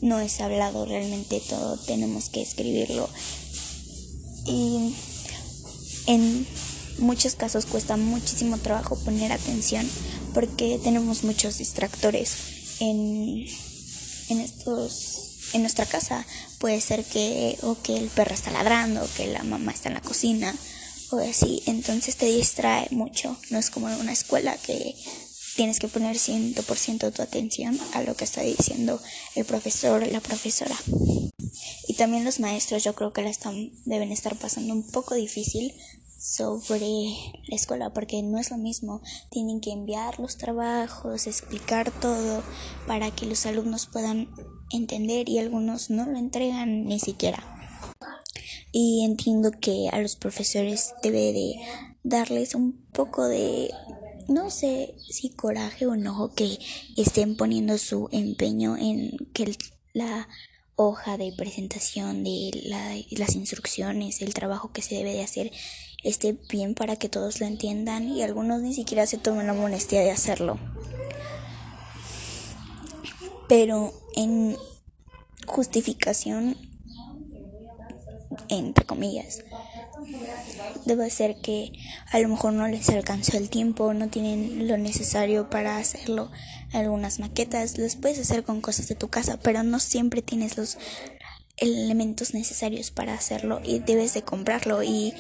no 0.02 0.20
es 0.20 0.42
hablado 0.42 0.86
realmente 0.86 1.40
todo 1.40 1.78
tenemos 1.78 2.30
que 2.30 2.42
escribirlo. 2.42 3.10
Y 4.46 4.94
en 6.08 6.46
muchos 6.98 7.36
casos 7.36 7.66
cuesta 7.66 7.96
muchísimo 7.96 8.58
trabajo 8.58 8.98
poner 8.98 9.32
atención 9.32 9.90
porque 10.34 10.80
tenemos 10.84 11.24
muchos 11.24 11.58
distractores 11.58 12.36
en 12.82 13.46
en 14.30 14.42
estos 14.42 15.30
en 15.54 15.62
nuestra 15.62 15.86
casa. 15.86 16.26
Puede 16.60 16.82
ser 16.82 17.04
que 17.04 17.58
o 17.62 17.78
que 17.82 17.96
el 17.96 18.10
perro 18.10 18.34
está 18.34 18.52
ladrando 18.52 19.04
o 19.04 19.14
que 19.16 19.28
la 19.28 19.44
mamá 19.44 19.72
está 19.72 19.90
en 19.90 19.96
la 19.96 20.02
cocina 20.02 20.56
o 21.12 21.18
así. 21.18 21.62
Entonces 21.66 22.16
te 22.16 22.26
distrae 22.26 22.88
mucho. 22.92 23.38
No 23.50 23.60
es 23.60 23.70
como 23.70 23.90
en 23.90 24.00
una 24.00 24.14
escuela 24.14 24.58
que 24.58 24.96
tienes 25.56 25.80
que 25.80 25.88
poner 25.88 26.18
100% 26.18 27.14
tu 27.14 27.22
atención 27.22 27.80
a 27.94 28.02
lo 28.02 28.16
que 28.16 28.24
está 28.24 28.42
diciendo 28.42 29.00
el 29.36 29.46
profesor 29.46 30.06
la 30.08 30.20
profesora. 30.20 30.76
Y 31.88 31.94
también 31.94 32.26
los 32.26 32.40
maestros 32.40 32.84
yo 32.84 32.96
creo 32.96 33.14
que 33.14 33.22
la 33.22 33.30
están 33.30 33.72
deben 33.86 34.12
estar 34.12 34.36
pasando 34.36 34.74
un 34.74 34.84
poco 34.90 35.14
difícil 35.14 35.74
sobre 36.24 37.14
la 37.48 37.56
escuela 37.58 37.94
porque 37.94 38.24
no 38.24 38.40
es 38.40 38.50
lo 38.50 38.58
mismo. 38.58 39.02
Tienen 39.30 39.60
que 39.60 39.72
enviar 39.72 40.20
los 40.22 40.38
trabajos, 40.38 41.28
explicar 41.28 41.92
todo 41.92 42.42
para 42.88 43.12
que 43.12 43.26
los 43.26 43.46
alumnos 43.46 43.88
puedan 43.88 44.30
entender 44.72 45.28
y 45.28 45.40
algunos 45.40 45.90
no 45.90 46.06
lo 46.06 46.18
entregan 46.18 46.86
ni 46.86 47.00
siquiera. 47.00 47.44
Y 48.72 49.04
entiendo 49.04 49.52
que 49.52 49.90
a 49.92 50.00
los 50.00 50.16
profesores 50.16 50.94
debe 51.04 51.34
de 51.34 51.56
darles 52.04 52.56
un 52.56 52.72
poco 52.94 53.26
de, 53.26 53.72
no 54.30 54.50
sé 54.50 54.96
si 55.10 55.30
coraje 55.30 55.86
o 55.86 55.94
enojo 55.94 56.34
que 56.34 56.58
estén 56.96 57.36
poniendo 57.36 57.78
su 57.78 58.08
empeño 58.14 58.78
en 58.78 59.12
que 59.34 59.56
la 59.92 60.28
hoja 60.76 61.18
de 61.18 61.34
presentación 61.34 62.24
de 62.24 63.06
las 63.12 63.36
instrucciones, 63.36 64.22
el 64.22 64.34
trabajo 64.34 64.72
que 64.72 64.82
se 64.82 64.96
debe 64.96 65.14
de 65.14 65.24
hacer 65.24 65.52
esté 66.04 66.38
bien 66.50 66.76
para 66.76 66.96
que 66.96 67.10
todos 67.10 67.40
lo 67.40 67.46
entiendan 67.46 68.08
y 68.08 68.22
algunos 68.22 68.62
ni 68.62 68.74
siquiera 68.74 69.08
se 69.08 69.18
tomen 69.18 69.48
la 69.48 69.54
molestia 69.54 70.02
de 70.02 70.12
hacerlo. 70.12 70.60
Pero 73.48 73.94
en 74.16 74.58
justificación, 75.46 76.58
entre 78.50 78.86
comillas, 78.86 79.44
debe 80.86 81.10
ser 81.10 81.38
que 81.38 81.72
a 82.12 82.20
lo 82.20 82.30
mejor 82.30 82.54
no 82.54 82.68
les 82.68 82.90
alcanzó 82.90 83.38
el 83.38 83.50
tiempo, 83.50 83.94
no 83.94 84.10
tienen 84.10 84.68
lo 84.68 84.78
necesario 84.78 85.50
para 85.50 85.78
hacerlo. 85.78 86.32
Algunas 86.74 87.20
maquetas 87.20 87.78
las 87.78 87.96
puedes 87.96 88.20
hacer 88.20 88.44
con 88.44 88.62
cosas 88.62 88.88
de 88.88 88.96
tu 88.96 89.10
casa, 89.10 89.40
pero 89.42 89.64
no 89.64 89.80
siempre 89.80 90.22
tienes 90.22 90.58
los 90.58 90.78
elementos 91.58 92.34
necesarios 92.34 92.92
para 92.92 93.14
hacerlo 93.14 93.62
y 93.64 93.80
debes 93.80 94.14
de 94.14 94.24
comprarlo 94.24 94.82
y 94.84 95.14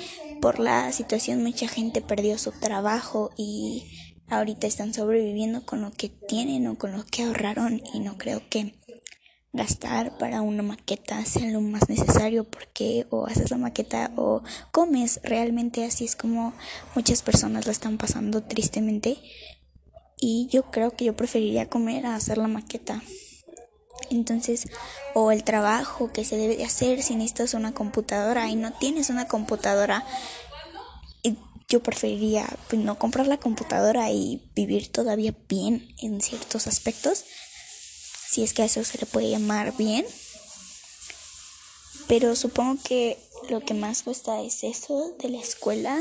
por 0.43 0.59
la 0.59 0.91
situación 0.91 1.41
mucha 1.41 1.69
gente 1.69 2.01
perdió 2.01 2.37
su 2.37 2.51
trabajo 2.51 3.31
y 3.37 3.85
ahorita 4.27 4.67
están 4.67 4.93
sobreviviendo 4.93 5.65
con 5.65 5.79
lo 5.79 5.89
que 5.91 6.09
tienen 6.09 6.67
o 6.67 6.77
con 6.77 6.91
lo 6.91 7.05
que 7.05 7.23
ahorraron 7.23 7.81
y 7.93 8.01
no 8.01 8.17
creo 8.17 8.41
que 8.49 8.75
gastar 9.53 10.17
para 10.17 10.41
una 10.41 10.61
maqueta 10.61 11.23
sea 11.23 11.49
lo 11.49 11.61
más 11.61 11.87
necesario 11.87 12.43
porque 12.43 13.07
o 13.09 13.25
haces 13.25 13.51
la 13.51 13.57
maqueta 13.57 14.11
o 14.17 14.43
comes. 14.73 15.21
Realmente 15.23 15.85
así 15.85 16.03
es 16.03 16.17
como 16.17 16.53
muchas 16.93 17.21
personas 17.21 17.65
lo 17.65 17.71
están 17.71 17.97
pasando 17.97 18.43
tristemente 18.43 19.19
y 20.17 20.49
yo 20.51 20.63
creo 20.71 20.91
que 20.91 21.05
yo 21.05 21.15
preferiría 21.15 21.69
comer 21.69 22.05
a 22.05 22.15
hacer 22.15 22.37
la 22.37 22.49
maqueta 22.49 23.01
entonces, 24.09 24.67
o 25.13 25.31
el 25.31 25.43
trabajo 25.43 26.11
que 26.11 26.25
se 26.25 26.37
debe 26.37 26.57
de 26.57 26.65
hacer 26.65 27.03
si 27.03 27.15
necesitas 27.15 27.53
una 27.53 27.73
computadora 27.73 28.49
y 28.49 28.55
no 28.55 28.73
tienes 28.73 29.09
una 29.09 29.27
computadora, 29.27 30.05
yo 31.73 31.81
preferiría 31.81 32.47
pues, 32.69 32.81
no 32.81 32.99
comprar 32.99 33.25
la 33.25 33.39
computadora 33.39 34.11
y 34.11 34.41
vivir 34.55 34.91
todavía 34.91 35.33
bien 35.49 35.93
en 35.97 36.21
ciertos 36.21 36.67
aspectos, 36.67 37.23
si 38.29 38.43
es 38.43 38.53
que 38.53 38.61
a 38.61 38.65
eso 38.65 38.83
se 38.83 38.99
le 38.99 39.07
puede 39.07 39.31
llamar 39.31 39.75
bien. 39.75 40.05
Pero 42.07 42.35
supongo 42.35 42.79
que 42.83 43.17
lo 43.49 43.61
que 43.61 43.73
más 43.73 44.03
cuesta 44.03 44.41
es 44.41 44.63
eso 44.63 45.15
de 45.19 45.29
la 45.29 45.39
escuela, 45.39 45.99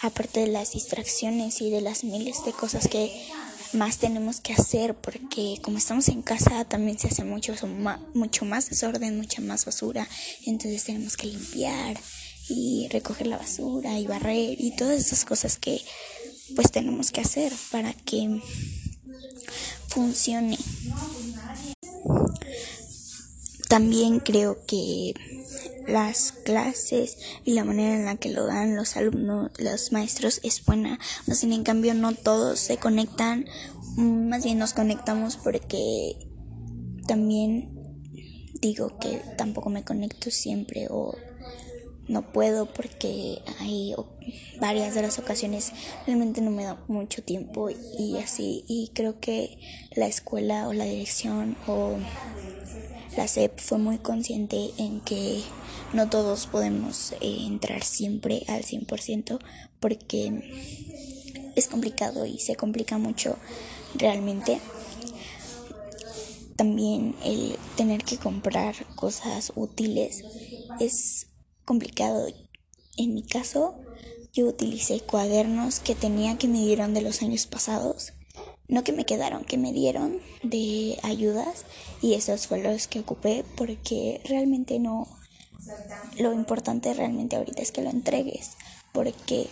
aparte 0.00 0.40
de 0.40 0.46
las 0.46 0.72
distracciones 0.72 1.60
y 1.60 1.70
de 1.70 1.82
las 1.82 2.02
miles 2.02 2.42
de 2.46 2.52
cosas 2.52 2.88
que 2.88 3.28
más 3.76 3.98
tenemos 3.98 4.40
que 4.40 4.52
hacer 4.52 4.94
porque 4.94 5.58
como 5.62 5.78
estamos 5.78 6.08
en 6.08 6.22
casa 6.22 6.64
también 6.64 6.98
se 6.98 7.08
hace 7.08 7.24
mucho, 7.24 7.54
mucho 8.14 8.44
más 8.44 8.70
desorden, 8.70 9.16
mucha 9.16 9.40
más 9.42 9.64
basura, 9.64 10.08
entonces 10.44 10.84
tenemos 10.84 11.16
que 11.16 11.28
limpiar 11.28 11.96
y 12.48 12.88
recoger 12.90 13.26
la 13.26 13.38
basura 13.38 13.98
y 13.98 14.06
barrer 14.06 14.60
y 14.60 14.74
todas 14.76 14.98
esas 14.98 15.24
cosas 15.24 15.58
que 15.58 15.80
pues 16.54 16.70
tenemos 16.70 17.10
que 17.10 17.20
hacer 17.20 17.52
para 17.70 17.92
que 17.92 18.40
funcione. 19.88 20.58
También 23.68 24.20
creo 24.20 24.64
que 24.66 25.14
las 25.86 26.32
clases 26.32 27.18
y 27.44 27.52
la 27.52 27.64
manera 27.64 27.94
en 27.94 28.04
la 28.04 28.16
que 28.16 28.30
lo 28.30 28.46
dan 28.46 28.76
los 28.76 28.96
alumnos, 28.96 29.50
los 29.58 29.92
maestros 29.92 30.40
es 30.42 30.64
buena. 30.64 30.98
Más 31.26 31.42
bien, 31.42 31.52
en 31.52 31.64
cambio, 31.64 31.94
no 31.94 32.14
todos 32.14 32.58
se 32.58 32.76
conectan. 32.76 33.46
Más 33.96 34.44
bien 34.44 34.58
nos 34.58 34.72
conectamos 34.72 35.36
porque 35.36 36.16
también 37.06 37.76
digo 38.60 38.98
que 38.98 39.20
tampoco 39.36 39.70
me 39.70 39.84
conecto 39.84 40.30
siempre 40.30 40.88
o 40.90 41.14
no 42.08 42.32
puedo 42.32 42.66
porque 42.72 43.42
hay 43.58 43.94
varias 44.60 44.94
de 44.94 45.02
las 45.02 45.18
ocasiones 45.18 45.72
realmente 46.06 46.40
no 46.40 46.50
me 46.50 46.64
da 46.64 46.78
mucho 46.88 47.22
tiempo 47.22 47.68
y 47.70 48.16
así 48.18 48.64
y 48.68 48.90
creo 48.94 49.18
que 49.18 49.58
la 49.94 50.06
escuela 50.06 50.68
o 50.68 50.72
la 50.72 50.84
dirección 50.84 51.56
o 51.66 51.96
la 53.16 53.26
SEP 53.26 53.58
fue 53.58 53.78
muy 53.78 53.98
consciente 53.98 54.70
en 54.78 55.00
que 55.00 55.42
no 55.92 56.08
todos 56.08 56.46
podemos 56.46 57.12
eh, 57.12 57.38
entrar 57.46 57.84
siempre 57.84 58.44
al 58.48 58.62
100% 58.62 59.38
porque 59.80 60.42
es 61.56 61.68
complicado 61.68 62.26
y 62.26 62.38
se 62.38 62.56
complica 62.56 62.98
mucho 62.98 63.36
realmente. 63.94 64.60
También 66.56 67.14
el 67.24 67.56
tener 67.76 68.04
que 68.04 68.16
comprar 68.16 68.74
cosas 68.94 69.52
útiles 69.56 70.24
es 70.80 71.26
complicado. 71.64 72.28
En 72.96 73.14
mi 73.14 73.22
caso, 73.22 73.78
yo 74.32 74.46
utilicé 74.46 75.00
cuadernos 75.00 75.80
que 75.80 75.94
tenía 75.94 76.38
que 76.38 76.48
me 76.48 76.60
dieron 76.60 76.94
de 76.94 77.02
los 77.02 77.22
años 77.22 77.46
pasados. 77.46 78.12
No 78.68 78.84
que 78.84 78.92
me 78.92 79.04
quedaron, 79.04 79.44
que 79.44 79.58
me 79.58 79.72
dieron 79.72 80.18
de 80.42 80.98
ayudas 81.02 81.64
y 82.02 82.14
esos 82.14 82.46
fueron 82.46 82.72
los 82.72 82.88
que 82.88 83.00
ocupé 83.00 83.44
porque 83.56 84.20
realmente 84.24 84.78
no 84.78 85.06
lo 86.18 86.32
importante 86.32 86.94
realmente 86.94 87.36
ahorita 87.36 87.62
es 87.62 87.72
que 87.72 87.82
lo 87.82 87.90
entregues, 87.90 88.52
porque 88.92 89.48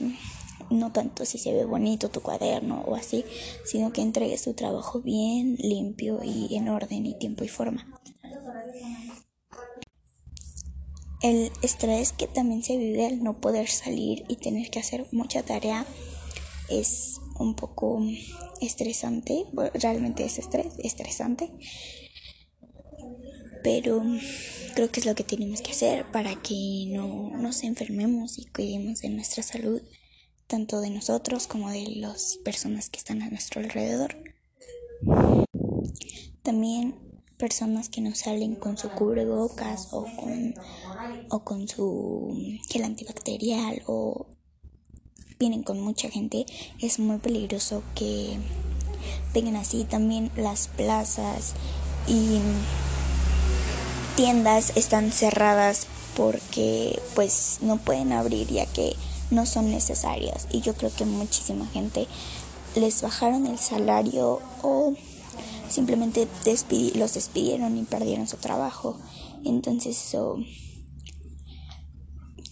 no 0.71 0.92
tanto 0.92 1.25
si 1.25 1.38
se 1.38 1.52
ve 1.52 1.64
bonito 1.64 2.09
tu 2.09 2.21
cuaderno 2.21 2.83
o 2.87 2.94
así, 2.94 3.25
sino 3.64 3.92
que 3.92 4.02
entregues 4.02 4.42
tu 4.42 4.54
trabajo 4.54 5.00
bien, 5.00 5.56
limpio 5.59 6.21
y 6.23 6.54
en 6.56 6.68
orden 6.68 7.06
y 7.06 7.18
tiempo 7.18 7.44
y 7.44 7.49
forma. 7.49 7.87
El 11.23 11.50
estrés 11.62 12.12
que 12.12 12.26
también 12.26 12.62
se 12.62 12.76
vive 12.76 13.06
al 13.06 13.23
no 13.23 13.40
poder 13.40 13.68
salir 13.68 14.25
y 14.28 14.37
tener 14.37 14.71
que 14.71 14.78
hacer 14.78 15.06
mucha 15.11 15.42
tarea 15.42 15.87
es 16.68 17.21
un 17.38 17.56
poco 17.56 18.02
estresante, 18.61 19.44
realmente 19.75 20.25
es 20.25 20.38
estrés, 20.38 20.75
estresante 20.78 21.50
pero 23.64 24.02
creo 24.75 24.90
que 24.90 25.00
es 25.00 25.06
lo 25.06 25.14
que 25.14 25.25
tenemos 25.25 25.62
que 25.62 25.73
hacer 25.73 26.04
para 26.12 26.37
que 26.42 26.85
no 26.90 27.30
nos 27.30 27.64
enfermemos 27.64 28.38
y 28.38 28.44
cuidemos 28.44 29.00
de 29.00 29.09
nuestra 29.09 29.42
salud, 29.42 29.80
tanto 30.47 30.83
de 30.83 30.90
nosotros 30.90 31.47
como 31.47 31.71
de 31.71 31.87
las 31.97 32.37
personas 32.44 32.90
que 32.90 32.99
están 32.99 33.23
a 33.23 33.30
nuestro 33.30 33.62
alrededor. 33.62 34.16
También 36.42 36.94
personas 37.38 37.88
que 37.88 38.02
no 38.02 38.14
salen 38.14 38.54
con 38.54 38.76
su 38.76 38.90
cubrebocas 38.90 39.88
o 39.92 40.04
con, 40.04 40.54
o 41.30 41.42
con 41.42 41.66
su 41.66 42.59
gel 42.68 42.85
antibacterial 42.85 43.83
o 43.87 44.26
vienen 45.38 45.62
con 45.62 45.80
mucha 45.80 46.11
gente, 46.11 46.44
es 46.80 46.99
muy 46.99 47.16
peligroso 47.16 47.83
que 47.94 48.37
vengan 49.33 49.56
así. 49.56 49.85
También 49.85 50.30
las 50.37 50.68
plazas 50.68 51.54
y 52.06 52.38
tiendas 54.16 54.76
están 54.76 55.11
cerradas 55.11 55.87
porque 56.16 57.00
pues 57.14 57.59
no 57.61 57.78
pueden 57.78 58.12
abrir 58.12 58.49
ya 58.49 58.66
que 58.66 58.94
no 59.30 59.47
son 59.47 59.71
necesarias. 59.71 60.47
Y 60.50 60.61
yo 60.61 60.75
creo 60.75 60.92
que 60.94 61.04
muchísima 61.04 61.66
gente 61.66 62.06
les 62.76 63.02
bajaron 63.02 63.47
el 63.47 63.59
salario 63.59 64.40
o 64.62 64.94
simplemente 65.68 66.28
los 66.94 67.14
despidieron 67.14 67.76
y 67.76 67.83
perdieron 67.83 68.28
su 68.28 68.37
trabajo. 68.37 68.99
Entonces 69.44 70.16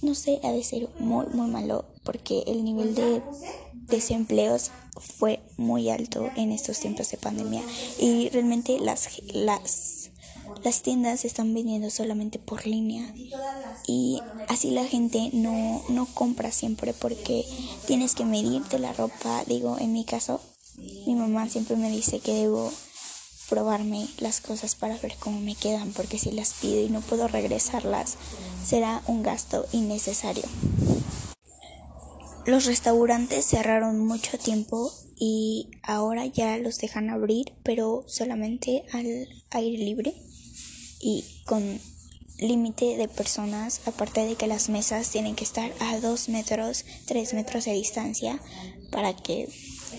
no 0.02 0.14
sé 0.14 0.40
ha 0.42 0.50
de 0.50 0.64
ser 0.64 0.88
muy 0.98 1.26
muy 1.26 1.48
malo 1.48 1.84
porque 2.02 2.42
el 2.48 2.64
nivel 2.64 2.94
de 2.96 3.22
desempleos 3.86 4.72
fue 4.96 5.40
muy 5.56 5.90
alto 5.90 6.28
en 6.36 6.50
estos 6.50 6.80
tiempos 6.80 7.10
de 7.10 7.18
pandemia. 7.18 7.62
Y 8.00 8.28
realmente 8.30 8.80
las 8.80 9.08
las 9.32 10.01
las 10.64 10.82
tiendas 10.82 11.24
están 11.24 11.52
vendiendo 11.54 11.90
solamente 11.90 12.38
por 12.38 12.66
línea 12.66 13.12
y 13.86 14.20
así 14.48 14.70
la 14.70 14.84
gente 14.84 15.30
no, 15.32 15.82
no 15.88 16.06
compra 16.06 16.52
siempre 16.52 16.92
porque 16.92 17.44
tienes 17.86 18.14
que 18.14 18.24
medirte 18.24 18.78
la 18.78 18.92
ropa. 18.92 19.44
Digo, 19.46 19.76
en 19.78 19.92
mi 19.92 20.04
caso, 20.04 20.40
mi 21.06 21.14
mamá 21.14 21.48
siempre 21.48 21.76
me 21.76 21.90
dice 21.90 22.20
que 22.20 22.34
debo 22.34 22.72
probarme 23.48 24.06
las 24.18 24.40
cosas 24.40 24.74
para 24.74 24.96
ver 24.98 25.16
cómo 25.18 25.40
me 25.40 25.54
quedan 25.54 25.92
porque 25.92 26.18
si 26.18 26.30
las 26.30 26.54
pido 26.54 26.80
y 26.80 26.88
no 26.88 27.00
puedo 27.00 27.28
regresarlas 27.28 28.16
será 28.64 29.02
un 29.06 29.22
gasto 29.22 29.66
innecesario. 29.72 30.44
Los 32.46 32.66
restaurantes 32.66 33.44
cerraron 33.44 33.98
mucho 33.98 34.38
tiempo 34.38 34.92
y 35.16 35.68
ahora 35.82 36.26
ya 36.26 36.56
los 36.58 36.78
dejan 36.78 37.10
abrir, 37.10 37.52
pero 37.62 38.04
solamente 38.08 38.84
al 38.92 39.28
aire 39.50 39.78
libre 39.78 40.14
y 41.02 41.24
con 41.44 41.80
límite 42.38 42.96
de 42.96 43.08
personas, 43.08 43.80
aparte 43.86 44.24
de 44.24 44.36
que 44.36 44.46
las 44.46 44.68
mesas 44.68 45.10
tienen 45.10 45.34
que 45.34 45.44
estar 45.44 45.70
a 45.80 45.98
dos 46.00 46.28
metros, 46.28 46.84
tres 47.06 47.34
metros 47.34 47.66
de 47.66 47.72
distancia 47.72 48.40
para 48.90 49.14
que 49.14 49.48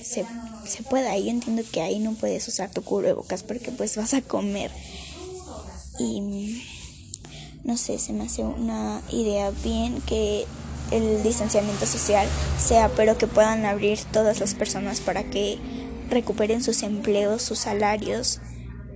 se, 0.02 0.26
se 0.66 0.84
pueda. 0.84 1.18
Yo 1.18 1.30
entiendo 1.30 1.62
que 1.72 1.82
ahí 1.82 2.00
no 2.00 2.14
puedes 2.14 2.48
usar 2.48 2.72
tu 2.72 2.82
cubrebocas 2.82 3.44
porque 3.44 3.72
pues 3.72 3.96
vas 3.98 4.14
a 4.14 4.22
comer. 4.22 4.72
Y 6.00 6.64
no 7.64 7.78
sé, 7.78 8.00
se 8.00 8.14
me 8.14 8.26
hace 8.26 8.44
una 8.44 9.02
idea 9.12 9.52
bien 9.52 10.02
que 10.02 10.46
el 10.92 11.24
distanciamiento 11.24 11.86
social 11.86 12.28
sea, 12.60 12.90
pero 12.96 13.18
que 13.18 13.28
puedan 13.28 13.66
abrir 13.66 14.00
todas 14.12 14.40
las 14.40 14.54
personas 14.54 15.02
para 15.02 15.24
que 15.24 15.60
recuperen 16.10 16.64
sus 16.64 16.84
empleos, 16.84 17.42
sus 17.42 17.60
salarios 17.60 18.40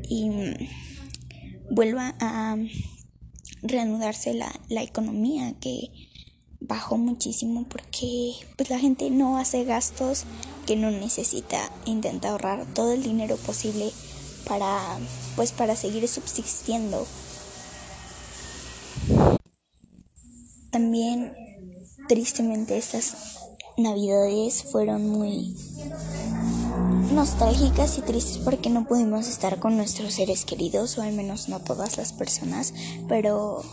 y 0.08 0.30
vuelva 1.70 2.16
a 2.20 2.58
reanudarse 3.62 4.34
la, 4.34 4.52
la 4.70 4.84
economía 4.84 5.54
que 5.60 5.90
bajó 6.60 6.98
muchísimo 6.98 7.66
porque 7.70 8.34
pues 8.56 8.70
la 8.70 8.80
gente 8.80 9.10
no 9.10 9.38
hace 9.38 9.64
gastos 9.64 10.26
que 10.66 10.76
no 10.76 10.92
necesita 10.92 11.72
intenta 11.86 12.30
ahorrar 12.30 12.66
todo 12.74 12.94
el 12.94 13.04
dinero 13.04 13.38
posible 13.38 13.92
para 14.48 14.98
pues 15.36 15.52
para 15.52 15.76
seguir 15.76 16.08
subsistiendo. 16.08 17.06
También 20.72 21.34
tristemente 22.08 22.78
estas 22.78 23.16
navidades 23.78 24.64
fueron 24.64 25.08
muy 25.08 25.56
nostálgicas 27.18 27.98
y 27.98 28.02
tristes 28.02 28.38
porque 28.38 28.70
no 28.70 28.86
pudimos 28.86 29.28
estar 29.28 29.58
con 29.58 29.76
nuestros 29.76 30.14
seres 30.14 30.46
queridos, 30.46 31.00
o 31.00 31.02
al 31.02 31.14
menos 31.14 31.50
no 31.50 31.60
todas 31.60 31.98
las 31.98 32.14
personas, 32.14 32.76
pero 33.10 33.64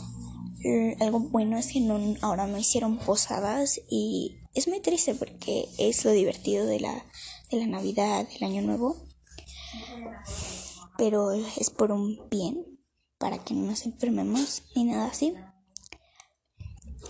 eh, 0.65 0.97
algo 1.01 1.21
bueno 1.21 1.59
es 1.59 1.71
que 1.71 1.81
no, 1.81 2.17
ahora 2.23 2.47
no 2.47 2.57
hicieron 2.57 2.97
posadas 2.97 3.83
y 3.91 4.39
es 4.55 4.67
muy 4.67 4.81
triste 4.81 5.15
porque 5.15 5.69
es 5.77 6.07
lo 6.07 6.13
divertido 6.13 6.65
de 6.65 6.81
la, 6.81 7.05
de 7.51 7.59
la 7.59 7.67
Navidad, 7.67 8.27
del 8.27 8.45
Año 8.45 8.63
Nuevo, 8.63 8.97
pero 10.97 11.33
es 11.33 11.69
por 11.69 11.93
un 11.93 12.27
bien, 12.31 12.65
para 13.19 13.45
que 13.45 13.53
no 13.53 13.67
nos 13.67 13.85
enfermemos 13.85 14.63
ni 14.75 14.85
nada 14.85 15.09
así. 15.09 15.35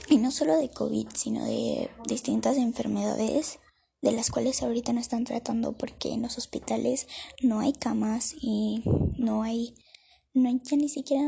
Y 0.09 0.17
no 0.17 0.33
solo 0.33 0.57
de 0.57 0.69
COVID, 0.69 1.07
sino 1.15 1.45
de 1.45 1.93
distintas 2.09 2.57
enfermedades 2.57 3.61
de 4.05 4.13
las 4.13 4.31
cuales 4.31 4.63
ahorita 4.63 4.93
no 4.93 5.01
están 5.01 5.25
tratando 5.25 5.73
porque 5.73 6.13
en 6.13 6.21
los 6.23 6.37
hospitales 6.37 7.09
no 7.43 7.61
hay 7.61 7.73
camas 7.73 8.35
y 8.39 8.85
no 9.17 9.43
hay, 9.43 9.75
no 10.35 10.51
hay 10.51 10.61
ya 10.63 10.77
ni 10.77 10.91
siquiera 10.91 11.25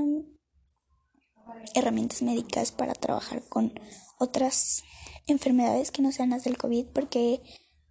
herramientas 1.75 2.21
médicas 2.21 2.73
para 2.73 2.93
trabajar 2.93 3.43
con 3.49 3.73
otras 4.19 4.83
enfermedades 5.27 5.91
que 5.91 6.03
no 6.03 6.13
sean 6.13 6.31
las 6.31 6.45
del 6.45 6.59
COVID 6.59 6.85
porque 6.93 7.41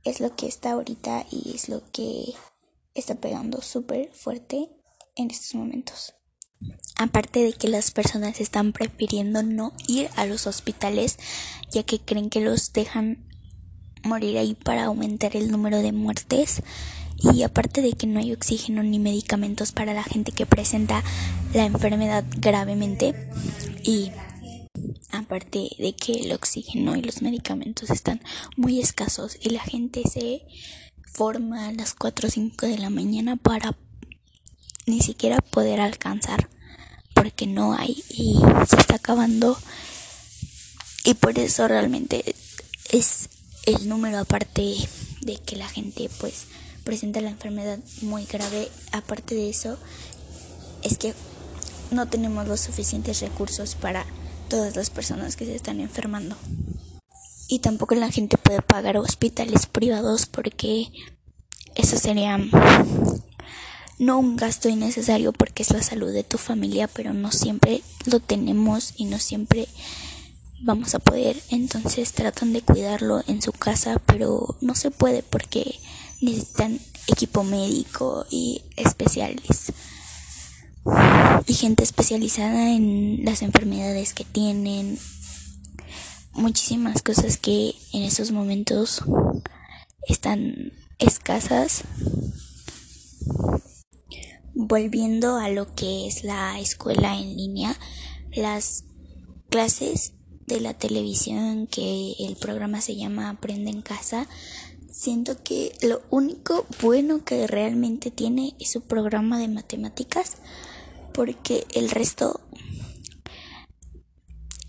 es 0.04 0.20
lo 0.20 0.36
que 0.36 0.46
está 0.46 0.74
ahorita 0.74 1.26
y 1.32 1.56
es 1.56 1.68
lo 1.68 1.84
que 1.92 2.36
está 2.94 3.16
pegando 3.16 3.64
súper 3.64 4.14
fuerte 4.14 4.70
en 5.16 5.32
estos 5.32 5.56
momentos. 5.56 6.14
Aparte 6.96 7.40
de 7.40 7.54
que 7.54 7.70
las 7.70 7.90
personas 7.90 8.40
están 8.40 8.72
prefiriendo 8.72 9.42
no 9.42 9.74
ir 9.88 10.10
a 10.16 10.28
los 10.28 10.46
hospitales 10.46 11.18
ya 11.72 11.82
que 11.82 12.00
creen 12.00 12.30
que 12.30 12.40
los 12.40 12.72
dejan 12.72 13.25
morir 14.06 14.38
ahí 14.38 14.56
para 14.56 14.86
aumentar 14.86 15.36
el 15.36 15.52
número 15.52 15.80
de 15.82 15.92
muertes. 15.92 16.62
Y 17.18 17.44
aparte 17.44 17.82
de 17.82 17.94
que 17.94 18.08
no 18.08 18.20
hay 18.20 18.34
oxígeno 18.34 18.84
ni 18.84 19.00
medicamentos 19.00 19.72
para 19.72 19.94
la 19.94 20.04
gente 20.04 20.32
que 20.32 20.46
presenta 20.46 21.04
la 21.54 21.66
enfermedad 21.66 22.26
gravemente 22.38 23.16
y 23.84 24.12
aparte 25.12 25.70
de 25.80 25.96
que 25.96 26.14
el 26.14 26.34
oxígeno 26.34 26.96
y 26.96 27.02
los 27.02 27.22
medicamentos 27.22 27.90
están 27.90 28.22
muy 28.58 28.82
escasos 28.82 29.38
y 29.42 29.50
la 29.50 29.62
gente 29.62 30.04
se 30.10 30.46
forma 31.14 31.68
a 31.68 31.72
las 31.72 31.94
4 31.94 32.28
o 32.28 32.32
5 32.32 32.68
de 32.68 32.78
la 32.78 32.90
mañana 32.90 33.38
para 33.38 33.78
ni 34.86 35.00
siquiera 35.02 35.38
poder 35.38 35.80
alcanzar 35.80 36.50
porque 37.14 37.48
no 37.48 37.74
hay 37.74 38.04
y 38.10 38.40
se 38.68 38.76
está 38.76 38.96
acabando. 38.96 39.58
Y 41.06 41.14
por 41.14 41.40
eso 41.40 41.68
realmente 41.68 42.36
es 42.92 43.30
el 43.66 43.90
número 43.90 44.20
aparte 44.20 44.76
de 45.22 45.38
que 45.38 45.56
la 45.56 45.68
gente 45.68 46.10
pues 46.20 46.46
presenta 46.84 47.22
la 47.22 47.32
enfermedad 47.32 47.80
muy 48.02 48.26
grave. 48.26 48.70
Aparte 48.92 49.36
de 49.36 49.50
eso 49.50 49.78
es 50.84 50.98
que 50.98 51.14
no 51.92 52.08
tenemos 52.08 52.48
los 52.48 52.62
suficientes 52.62 53.22
recursos 53.22 53.76
para 53.76 54.06
todas 54.50 54.76
las 54.76 54.90
personas 54.90 55.36
que 55.36 55.46
se 55.46 55.56
están 55.56 55.80
enfermando. 55.80 56.36
Y 57.48 57.60
tampoco 57.60 57.96
la 57.96 58.12
gente 58.12 58.38
puede 58.38 58.62
pagar 58.62 58.98
hospitales 58.98 59.66
privados 59.66 60.26
porque 60.26 60.92
eso 61.76 61.98
sería 61.98 62.40
no 63.98 64.20
un 64.20 64.36
gasto 64.36 64.70
innecesario 64.70 65.32
porque 65.32 65.64
es 65.64 65.72
la 65.72 65.82
salud 65.82 66.12
de 66.12 66.24
tu 66.24 66.38
familia 66.38 66.88
pero 66.88 67.14
no 67.14 67.32
siempre 67.32 67.82
lo 68.06 68.20
tenemos 68.20 68.94
y 68.98 69.06
no 69.06 69.20
siempre 69.20 69.68
vamos 70.66 70.96
a 70.96 71.00
poder, 71.00 71.40
entonces 71.52 72.12
tratan 72.12 72.52
de 72.52 72.64
cuidarlo 72.64 73.22
en 73.28 73.40
su 73.42 73.52
casa, 73.52 74.02
pero 74.08 74.58
no 74.62 74.74
se 74.74 74.90
puede 74.90 75.22
porque 75.22 75.80
necesitan 76.22 76.80
equipo 77.08 77.44
médico 77.44 78.26
y 78.32 78.64
especiales 78.76 79.72
y 81.46 81.54
gente 81.54 81.84
especializada 81.84 82.72
en 82.72 83.24
las 83.24 83.44
enfermedades 83.44 84.16
que 84.16 84.26
tienen, 84.26 84.98
muchísimas 86.34 87.04
cosas 87.04 87.38
que 87.38 87.76
en 87.94 88.02
esos 88.02 88.32
momentos 88.32 89.04
están 90.08 90.74
escasas. 90.98 91.84
Volviendo 94.56 95.36
a 95.36 95.50
lo 95.50 95.76
que 95.76 96.08
es 96.08 96.24
la 96.24 96.60
escuela 96.60 97.20
en 97.20 97.36
línea, 97.38 97.78
las 98.34 98.84
clases 99.50 100.15
de 100.48 100.60
la 100.60 100.74
televisión 100.74 101.68
que 101.68 102.14
el 102.20 102.36
programa 102.36 102.82
se 102.82 102.96
llama 102.96 103.30
Aprende 103.30 103.72
en 103.72 103.82
casa, 103.82 104.28
siento 104.92 105.42
que 105.44 105.76
lo 105.82 106.02
único 106.10 106.66
bueno 106.82 107.24
que 107.26 107.48
realmente 107.48 108.12
tiene 108.12 108.56
es 108.60 108.72
su 108.72 108.82
programa 108.82 109.40
de 109.40 109.48
matemáticas 109.48 110.38
porque 111.14 111.66
el 111.74 111.90
resto 111.90 112.42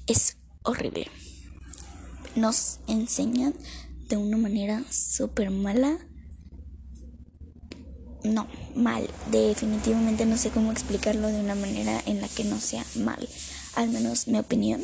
es 0.07 0.37
horrible. 0.63 1.09
Nos 2.35 2.81
enseñan 2.87 3.55
de 4.09 4.17
una 4.17 4.37
manera 4.37 4.85
súper 4.91 5.51
mala. 5.51 5.99
No, 8.23 8.47
mal. 8.75 9.09
Definitivamente 9.31 10.27
no 10.27 10.37
sé 10.37 10.51
cómo 10.51 10.73
explicarlo 10.73 11.29
de 11.29 11.41
una 11.41 11.55
manera 11.55 12.03
en 12.07 12.21
la 12.21 12.29
que 12.29 12.45
no 12.45 12.61
sea 12.61 12.85
mal. 12.97 13.29
Al 13.75 13.91
menos 13.91 14.29
mi 14.29 14.39
opinión. 14.39 14.83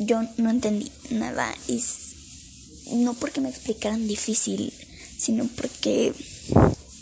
Yo 0.00 0.22
no 0.38 0.48
entendí 0.48 0.90
nada 1.10 1.54
y 1.68 1.78
no 2.96 3.12
porque 3.12 3.42
me 3.42 3.50
explicaran 3.50 4.08
difícil, 4.08 4.72
sino 5.18 5.46
porque 5.46 6.14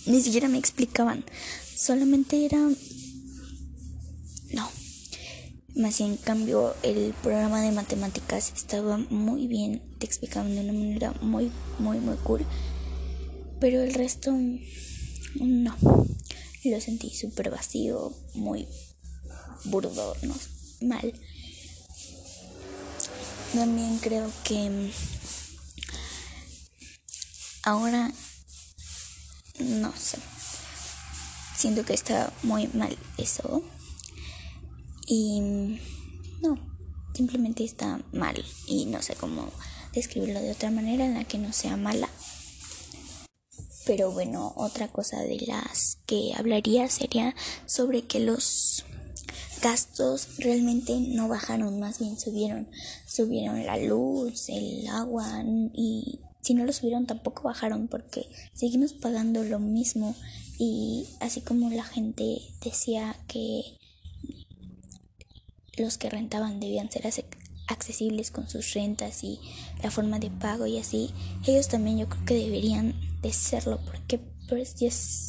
ni 0.07 0.21
siquiera 0.21 0.49
me 0.49 0.59
explicaban. 0.59 1.25
Solamente 1.77 2.45
era... 2.45 2.59
No. 4.53 4.69
Más 5.77 6.01
en 6.01 6.17
cambio 6.17 6.75
el 6.83 7.15
programa 7.23 7.63
de 7.63 7.71
matemáticas 7.71 8.53
estaba 8.57 8.99
muy 8.99 9.47
bien, 9.47 9.81
te 10.01 10.07
explicaban 10.07 10.57
de 10.57 10.63
una 10.63 10.73
manera 10.73 11.13
muy, 11.23 11.53
muy, 11.79 12.01
muy 12.01 12.17
cool. 12.17 12.45
Pero 13.61 13.81
el 13.81 13.95
resto 13.95 14.37
no. 15.37 15.77
Lo 16.65 16.81
sentí 16.81 17.11
súper 17.11 17.51
vacío, 17.51 18.13
muy 18.35 18.67
burdo, 19.67 20.17
no, 20.23 20.35
mal. 20.81 21.15
También 23.55 23.99
creo 23.99 24.31
que 24.45 24.93
ahora 27.63 28.11
no 29.59 29.93
sé. 29.97 30.19
Siento 31.57 31.85
que 31.85 31.95
está 31.95 32.33
muy 32.43 32.69
mal 32.69 32.97
eso. 33.17 33.63
Y 35.07 35.41
no, 36.41 36.59
simplemente 37.15 37.65
está 37.65 38.01
mal. 38.13 38.45
Y 38.67 38.87
no 38.87 39.03
sé 39.03 39.15
cómo 39.17 39.51
describirlo 39.93 40.41
de 40.41 40.53
otra 40.53 40.71
manera 40.71 41.05
en 41.05 41.15
la 41.15 41.25
que 41.25 41.39
no 41.39 41.53
sea 41.53 41.77
mala. 41.77 42.09
Pero 43.87 44.13
bueno, 44.13 44.53
otra 44.57 44.89
cosa 44.89 45.21
de 45.21 45.41
las 45.47 45.99
que 46.07 46.35
hablaría 46.37 46.89
sería 46.91 47.35
sobre 47.67 48.03
que 48.03 48.21
los 48.21 48.85
gastos 49.61 50.38
realmente 50.38 50.99
no 51.01 51.29
bajaron, 51.29 51.79
más 51.81 51.99
bien 51.99 52.18
subieron. 52.18 52.68
Subieron 53.07 53.64
la 53.64 53.77
luz, 53.77 54.49
el 54.49 54.87
agua 54.88 55.42
y 55.75 56.21
si 56.40 56.55
no 56.55 56.64
lo 56.64 56.73
subieron 56.73 57.07
tampoco 57.07 57.42
bajaron 57.42 57.88
porque 57.88 58.27
seguimos 58.55 58.92
pagando 58.92 59.44
lo 59.44 59.59
mismo 59.59 60.14
y 60.59 61.07
así 61.21 61.40
como 61.40 61.71
la 61.71 61.85
gente 61.85 62.40
decía 62.64 63.16
que 63.27 63.62
los 65.77 65.99
que 65.99 66.11
rentaban 66.11 66.59
debían 66.59 66.90
ser 66.90 67.12
accesibles 67.68 68.31
con 68.31 68.49
sus 68.49 68.73
rentas 68.75 69.23
y 69.25 69.38
la 69.83 69.90
forma 69.90 70.18
de 70.18 70.31
pago 70.31 70.66
y 70.66 70.79
así, 70.79 71.11
ellos 71.47 71.68
también 71.68 71.99
yo 71.99 72.09
creo 72.09 72.25
que 72.25 72.35
deberían 72.35 72.94
de 73.23 73.33
serlo 73.33 73.79
porque 73.85 74.21
pues 74.49 74.75
ya 74.77 74.89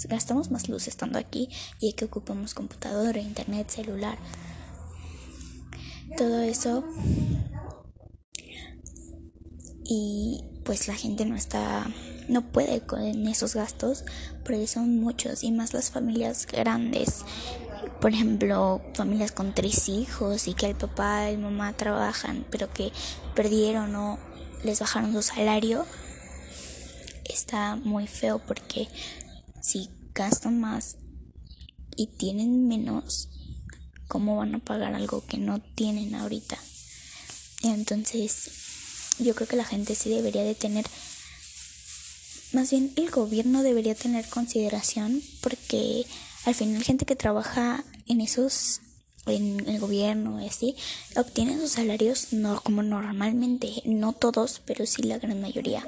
gastamos 0.09 0.51
más 0.51 0.69
luz 0.69 0.87
estando 0.87 1.19
aquí 1.19 1.49
y 1.79 1.93
que 1.93 2.05
ocupamos 2.05 2.53
computadora, 2.53 3.19
internet, 3.19 3.69
celular. 3.69 4.17
Todo 6.17 6.41
eso 6.41 6.83
y 9.83 10.43
pues 10.63 10.87
la 10.87 10.93
gente 10.93 11.25
no 11.25 11.35
está 11.35 11.87
no 12.27 12.43
puede 12.51 12.81
con 12.81 13.27
esos 13.27 13.55
gastos 13.55 14.05
porque 14.45 14.67
son 14.67 14.99
muchos 14.99 15.43
y 15.43 15.51
más 15.51 15.73
las 15.73 15.89
familias 15.89 16.45
grandes 16.45 17.25
por 17.99 18.11
ejemplo 18.13 18.81
familias 18.93 19.31
con 19.31 19.55
tres 19.55 19.89
hijos 19.89 20.47
y 20.47 20.53
que 20.53 20.67
el 20.67 20.75
papá 20.75 21.31
y 21.31 21.37
mamá 21.37 21.73
trabajan 21.73 22.45
pero 22.51 22.71
que 22.71 22.91
perdieron 23.33 23.95
o 23.95 24.19
les 24.63 24.79
bajaron 24.79 25.11
su 25.11 25.23
salario 25.23 25.85
está 27.39 27.75
muy 27.75 28.07
feo 28.07 28.39
porque 28.39 28.87
si 29.61 29.89
gastan 30.13 30.59
más 30.59 30.97
y 31.95 32.07
tienen 32.07 32.67
menos 32.67 33.29
cómo 34.07 34.37
van 34.37 34.55
a 34.55 34.59
pagar 34.59 34.93
algo 34.93 35.25
que 35.25 35.37
no 35.37 35.59
tienen 35.59 36.15
ahorita 36.15 36.57
entonces 37.63 38.51
yo 39.19 39.35
creo 39.35 39.47
que 39.47 39.55
la 39.55 39.65
gente 39.65 39.95
sí 39.95 40.09
debería 40.09 40.43
de 40.43 40.55
tener, 40.55 40.85
más 42.53 42.71
bien 42.71 42.93
el 42.95 43.11
gobierno 43.11 43.63
debería 43.63 43.95
tener 43.95 44.27
consideración 44.27 45.21
porque 45.41 46.05
al 46.45 46.55
final 46.55 46.83
gente 46.83 47.05
que 47.05 47.15
trabaja 47.15 47.83
en 48.07 48.21
esos 48.21 48.81
en 49.25 49.67
el 49.67 49.79
gobierno 49.79 50.41
y 50.41 50.47
así 50.47 50.75
obtienen 51.15 51.59
sus 51.59 51.73
salarios 51.73 52.31
no 52.31 52.61
como 52.61 52.81
normalmente 52.81 53.83
no 53.85 54.13
todos 54.13 54.61
pero 54.65 54.85
sí 54.85 55.03
la 55.03 55.19
gran 55.19 55.41
mayoría 55.41 55.85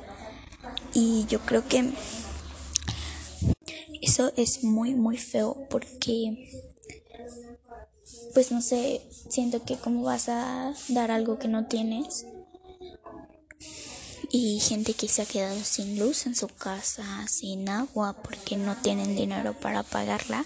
y 0.94 1.26
yo 1.28 1.40
creo 1.42 1.68
que 1.68 1.94
eso 4.02 4.32
es 4.36 4.64
muy 4.64 4.96
muy 4.96 5.18
feo 5.18 5.68
porque 5.70 6.50
pues 8.34 8.52
no 8.52 8.62
sé 8.62 9.02
siento 9.30 9.64
que 9.64 9.78
cómo 9.78 10.04
vas 10.04 10.30
a 10.30 10.74
dar 10.90 11.12
algo 11.12 11.38
que 11.40 11.48
no 11.48 11.68
tienes 11.68 12.26
y 14.32 14.60
gente 14.60 14.94
que 14.94 15.10
se 15.10 15.22
ha 15.22 15.26
quedado 15.26 15.62
sin 15.64 16.00
luz 16.00 16.26
en 16.26 16.36
su 16.36 16.48
casa, 16.48 17.28
sin 17.28 17.68
agua 17.68 18.14
porque 18.24 18.56
no 18.56 18.78
tienen 18.78 19.16
dinero 19.16 19.54
para 19.60 19.84
pagarla. 19.84 20.46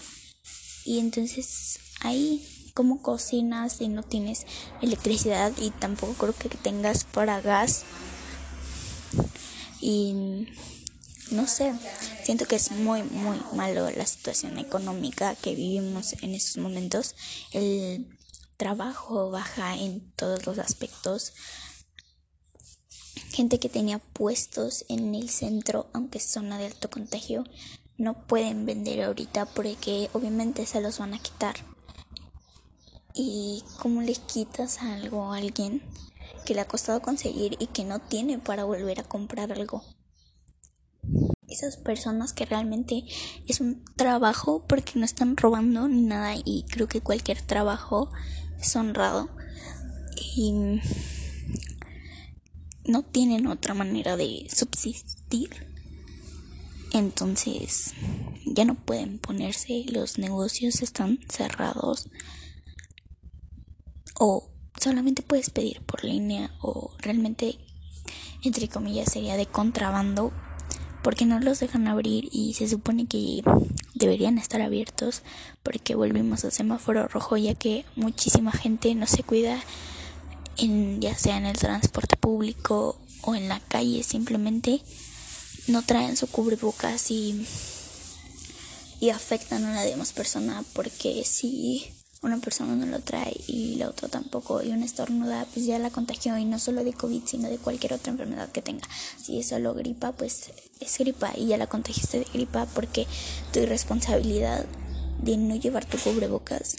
Y 0.84 0.98
entonces 0.98 1.78
ahí 2.00 2.44
como 2.74 3.00
cocinas 3.00 3.74
si 3.74 3.88
no 3.88 4.02
tienes 4.02 4.44
electricidad 4.82 5.52
y 5.56 5.70
tampoco 5.70 6.14
creo 6.14 6.34
que 6.34 6.48
tengas 6.48 7.04
para 7.04 7.40
gas. 7.40 7.84
Y 9.88 10.48
no 11.30 11.46
sé, 11.46 11.72
siento 12.24 12.44
que 12.46 12.56
es 12.56 12.72
muy 12.72 13.04
muy 13.04 13.38
malo 13.52 13.88
la 13.88 14.04
situación 14.04 14.58
económica 14.58 15.36
que 15.36 15.54
vivimos 15.54 16.14
en 16.22 16.34
estos 16.34 16.56
momentos. 16.60 17.14
El 17.52 18.08
trabajo 18.56 19.30
baja 19.30 19.76
en 19.76 20.10
todos 20.16 20.44
los 20.44 20.58
aspectos 20.58 21.34
gente 23.30 23.60
que 23.60 23.68
tenía 23.68 24.00
puestos 24.00 24.84
en 24.88 25.14
el 25.14 25.30
centro, 25.30 25.88
aunque 25.92 26.18
es 26.18 26.24
zona 26.24 26.58
de 26.58 26.66
alto 26.66 26.90
contagio, 26.90 27.44
no 27.96 28.26
pueden 28.26 28.66
vender 28.66 29.04
ahorita 29.04 29.46
porque 29.46 30.10
obviamente 30.14 30.66
se 30.66 30.80
los 30.80 30.98
van 30.98 31.14
a 31.14 31.22
quitar. 31.22 31.54
¿Y 33.14 33.62
cómo 33.78 34.02
le 34.02 34.16
quitas 34.16 34.78
algo 34.82 35.32
a 35.32 35.36
alguien 35.36 35.80
que 36.44 36.54
le 36.54 36.60
ha 36.60 36.68
costado 36.68 37.02
conseguir 37.02 37.56
y 37.58 37.66
que 37.66 37.84
no 37.84 38.00
tiene 38.00 38.38
para 38.38 38.64
volver 38.64 39.00
a 39.00 39.04
comprar 39.04 39.52
algo? 39.52 39.82
Esas 41.48 41.76
personas 41.76 42.32
que 42.32 42.44
realmente 42.44 43.04
es 43.46 43.60
un 43.60 43.84
trabajo 43.96 44.64
porque 44.66 44.98
no 44.98 45.04
están 45.04 45.36
robando 45.36 45.88
ni 45.88 46.02
nada 46.02 46.34
y 46.44 46.64
creo 46.68 46.88
que 46.88 47.00
cualquier 47.00 47.40
trabajo 47.40 48.10
es 48.60 48.74
honrado. 48.76 49.28
Y 50.36 50.80
no 52.84 53.02
tienen 53.02 53.46
otra 53.46 53.74
manera 53.74 54.16
de 54.16 54.46
subsistir. 54.54 55.66
Entonces 56.92 57.94
ya 58.44 58.64
no 58.64 58.74
pueden 58.74 59.18
ponerse, 59.18 59.84
los 59.88 60.18
negocios 60.18 60.82
están 60.82 61.18
cerrados 61.28 62.08
o 64.18 64.50
solamente 64.80 65.22
puedes 65.22 65.50
pedir 65.50 65.80
por 65.82 66.04
línea 66.04 66.50
o 66.60 66.90
realmente 66.98 67.58
entre 68.42 68.68
comillas 68.68 69.12
sería 69.12 69.36
de 69.36 69.46
contrabando 69.46 70.32
porque 71.02 71.24
no 71.24 71.38
los 71.38 71.60
dejan 71.60 71.86
abrir 71.86 72.28
y 72.32 72.54
se 72.54 72.68
supone 72.68 73.06
que 73.06 73.42
deberían 73.94 74.38
estar 74.38 74.60
abiertos 74.60 75.22
porque 75.62 75.94
volvimos 75.94 76.44
al 76.44 76.52
semáforo 76.52 77.06
rojo 77.08 77.36
ya 77.36 77.54
que 77.54 77.84
muchísima 77.94 78.52
gente 78.52 78.94
no 78.94 79.06
se 79.06 79.22
cuida 79.22 79.58
en, 80.56 81.00
ya 81.00 81.14
sea 81.14 81.36
en 81.36 81.46
el 81.46 81.56
transporte 81.56 82.16
público 82.16 82.98
o 83.22 83.34
en 83.34 83.48
la 83.48 83.60
calle, 83.60 84.02
simplemente 84.02 84.80
no 85.68 85.82
traen 85.82 86.16
su 86.16 86.26
cubrebocas 86.28 87.10
y, 87.10 87.46
y 89.00 89.10
afectan 89.10 89.64
a 89.64 89.74
la 89.74 89.82
demás 89.82 90.12
persona 90.12 90.64
porque 90.72 91.24
si 91.24 91.86
una 92.22 92.38
persona 92.38 92.74
no 92.74 92.86
lo 92.86 93.00
trae 93.00 93.36
y 93.46 93.76
la 93.76 93.88
otra 93.88 94.08
tampoco 94.08 94.62
y 94.62 94.70
una 94.70 94.84
estornuda 94.84 95.46
pues 95.52 95.66
ya 95.66 95.78
la 95.78 95.90
contagió 95.90 96.36
y 96.38 96.44
no 96.44 96.58
solo 96.58 96.82
de 96.82 96.92
COVID 96.92 97.22
sino 97.26 97.48
de 97.48 97.58
cualquier 97.58 97.94
otra 97.94 98.12
enfermedad 98.12 98.50
que 98.50 98.62
tenga. 98.62 98.88
Si 99.22 99.38
es 99.38 99.48
solo 99.48 99.74
gripa 99.74 100.12
pues 100.12 100.50
es 100.80 100.98
gripa 100.98 101.32
y 101.36 101.46
ya 101.46 101.56
la 101.56 101.66
contagiaste 101.66 102.20
de 102.20 102.26
gripa 102.32 102.66
porque 102.66 103.06
tu 103.52 103.60
irresponsabilidad 103.60 104.66
de 105.22 105.36
no 105.36 105.56
llevar 105.56 105.84
tu 105.84 105.98
cubrebocas 105.98 106.76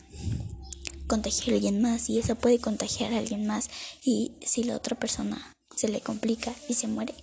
contagiar 1.07 1.53
a 1.53 1.55
alguien 1.55 1.81
más 1.81 2.09
y 2.09 2.19
eso 2.19 2.35
puede 2.35 2.59
contagiar 2.59 3.13
a 3.13 3.17
alguien 3.17 3.47
más 3.47 3.69
y 4.03 4.33
si 4.45 4.63
la 4.63 4.75
otra 4.75 4.99
persona 4.99 5.55
se 5.75 5.87
le 5.87 6.01
complica 6.01 6.53
y 6.67 6.73
se 6.73 6.87
muere 6.87 7.13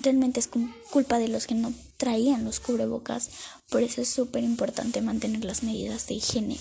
realmente 0.00 0.40
es 0.40 0.48
culpa 0.90 1.18
de 1.18 1.28
los 1.28 1.46
que 1.46 1.54
no 1.54 1.72
traían 2.00 2.44
los 2.44 2.60
cubrebocas. 2.60 3.28
Por 3.68 3.82
eso 3.82 4.00
es 4.00 4.08
súper 4.08 4.42
importante 4.42 5.02
mantener 5.02 5.44
las 5.44 5.62
medidas 5.62 6.06
de 6.06 6.14
higiene. 6.14 6.56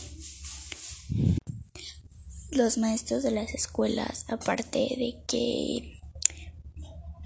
Los 2.52 2.78
maestros 2.78 3.24
de 3.24 3.32
las 3.32 3.54
escuelas, 3.54 4.26
aparte 4.28 4.80
de 4.80 5.16
que 5.28 5.96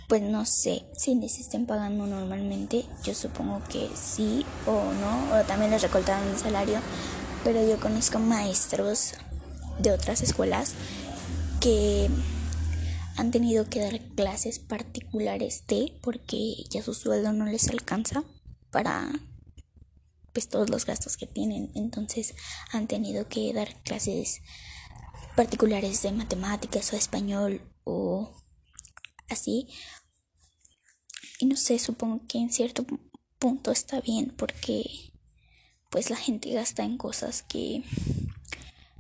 pues 0.08 0.22
no 0.22 0.46
sé 0.46 0.84
si 0.96 1.16
les 1.16 1.40
estén 1.40 1.66
pagando 1.66 2.06
normalmente, 2.06 2.86
yo 3.04 3.16
supongo 3.16 3.64
que 3.68 3.90
sí 3.96 4.46
o 4.68 4.94
no, 4.94 5.36
o 5.36 5.44
también 5.46 5.72
les 5.72 5.82
recortaron 5.82 6.28
el 6.28 6.38
salario, 6.38 6.80
pero 7.44 7.68
yo 7.68 7.80
conozco 7.80 8.20
maestros 8.20 9.14
de 9.80 9.92
otras 9.92 10.22
escuelas 10.22 10.74
que 11.60 12.12
han 13.16 13.32
tenido 13.32 13.70
que 13.70 13.80
dar 13.80 14.00
clases 14.16 14.60
particulares 14.60 15.66
de 15.68 15.98
porque 16.02 16.56
ya 16.70 16.82
su 16.82 16.94
sueldo 16.94 17.32
no 17.34 17.46
les 17.46 17.70
alcanza 17.70 18.24
para 18.72 19.12
pues 20.34 20.50
todos 20.50 20.70
los 20.70 20.86
gastos 20.86 21.16
que 21.16 21.28
tienen. 21.28 21.72
Entonces 21.76 22.36
han 22.72 22.88
tenido 22.88 23.28
que 23.28 23.54
dar 23.54 23.82
clases 23.84 24.42
particulares 25.36 26.02
de 26.02 26.12
matemáticas 26.12 26.92
o 26.92 26.96
español 26.96 27.62
o 27.84 28.32
así. 29.30 29.68
Y 31.40 31.46
no 31.46 31.56
sé 31.56 31.80
supongo 31.80 32.26
que 32.28 32.40
en 32.40 32.52
cierto 32.52 32.86
punto 33.38 33.72
está 33.72 34.02
bien 34.02 34.34
porque 34.36 35.12
pues 35.90 36.10
la 36.10 36.16
gente 36.16 36.52
gasta 36.52 36.84
en 36.84 36.98
cosas 36.98 37.44
que 37.44 37.84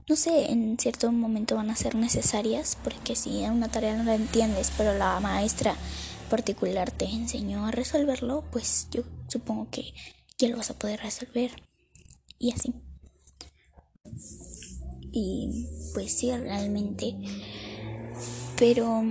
no 0.08 0.16
sé, 0.16 0.52
en 0.52 0.78
cierto 0.80 1.12
momento 1.12 1.56
van 1.56 1.70
a 1.70 1.76
ser 1.76 1.96
necesarias, 1.96 2.78
porque 2.84 3.16
si 3.16 3.44
una 3.44 3.70
tarea 3.70 3.96
no 3.96 4.04
la 4.04 4.16
entiendes, 4.16 4.72
pero 4.78 4.94
la 4.94 5.20
maestra 5.20 5.76
particular 6.30 6.92
te 6.92 7.06
enseñó 7.06 7.66
a 7.66 7.72
resolverlo, 7.72 8.44
pues 8.52 8.88
yo 8.92 9.04
supongo 9.28 9.70
que 9.70 9.94
ya 10.38 10.50
lo 10.50 10.58
vas 10.58 10.72
a 10.72 10.78
poder 10.80 11.00
resolver. 11.00 11.52
Y 12.40 12.52
así. 12.52 12.74
Y 15.12 15.68
pues 15.94 16.18
sí, 16.18 16.32
realmente. 16.32 17.16
Pero 18.58 19.04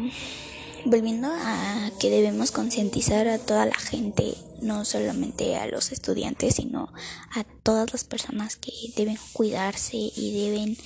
volviendo 0.85 1.29
a 1.29 1.91
que 1.99 2.11
debemos 2.11 2.51
concientizar 2.51 3.29
a 3.29 3.39
toda 3.39 3.67
la 3.67 3.77
gente, 3.77 4.35
no 4.61 4.85
solamente 4.85 5.57
a 5.57 5.67
los 5.67 5.93
estudiantes, 5.93 6.57
sino 6.57 6.93
a 7.35 7.45
todas 7.63 7.93
las 7.93 8.05
personas 8.05 8.57
que 8.57 8.73
deben 8.97 9.19
cuidarse 9.33 9.97
y 9.97 10.51
deben 10.51 10.77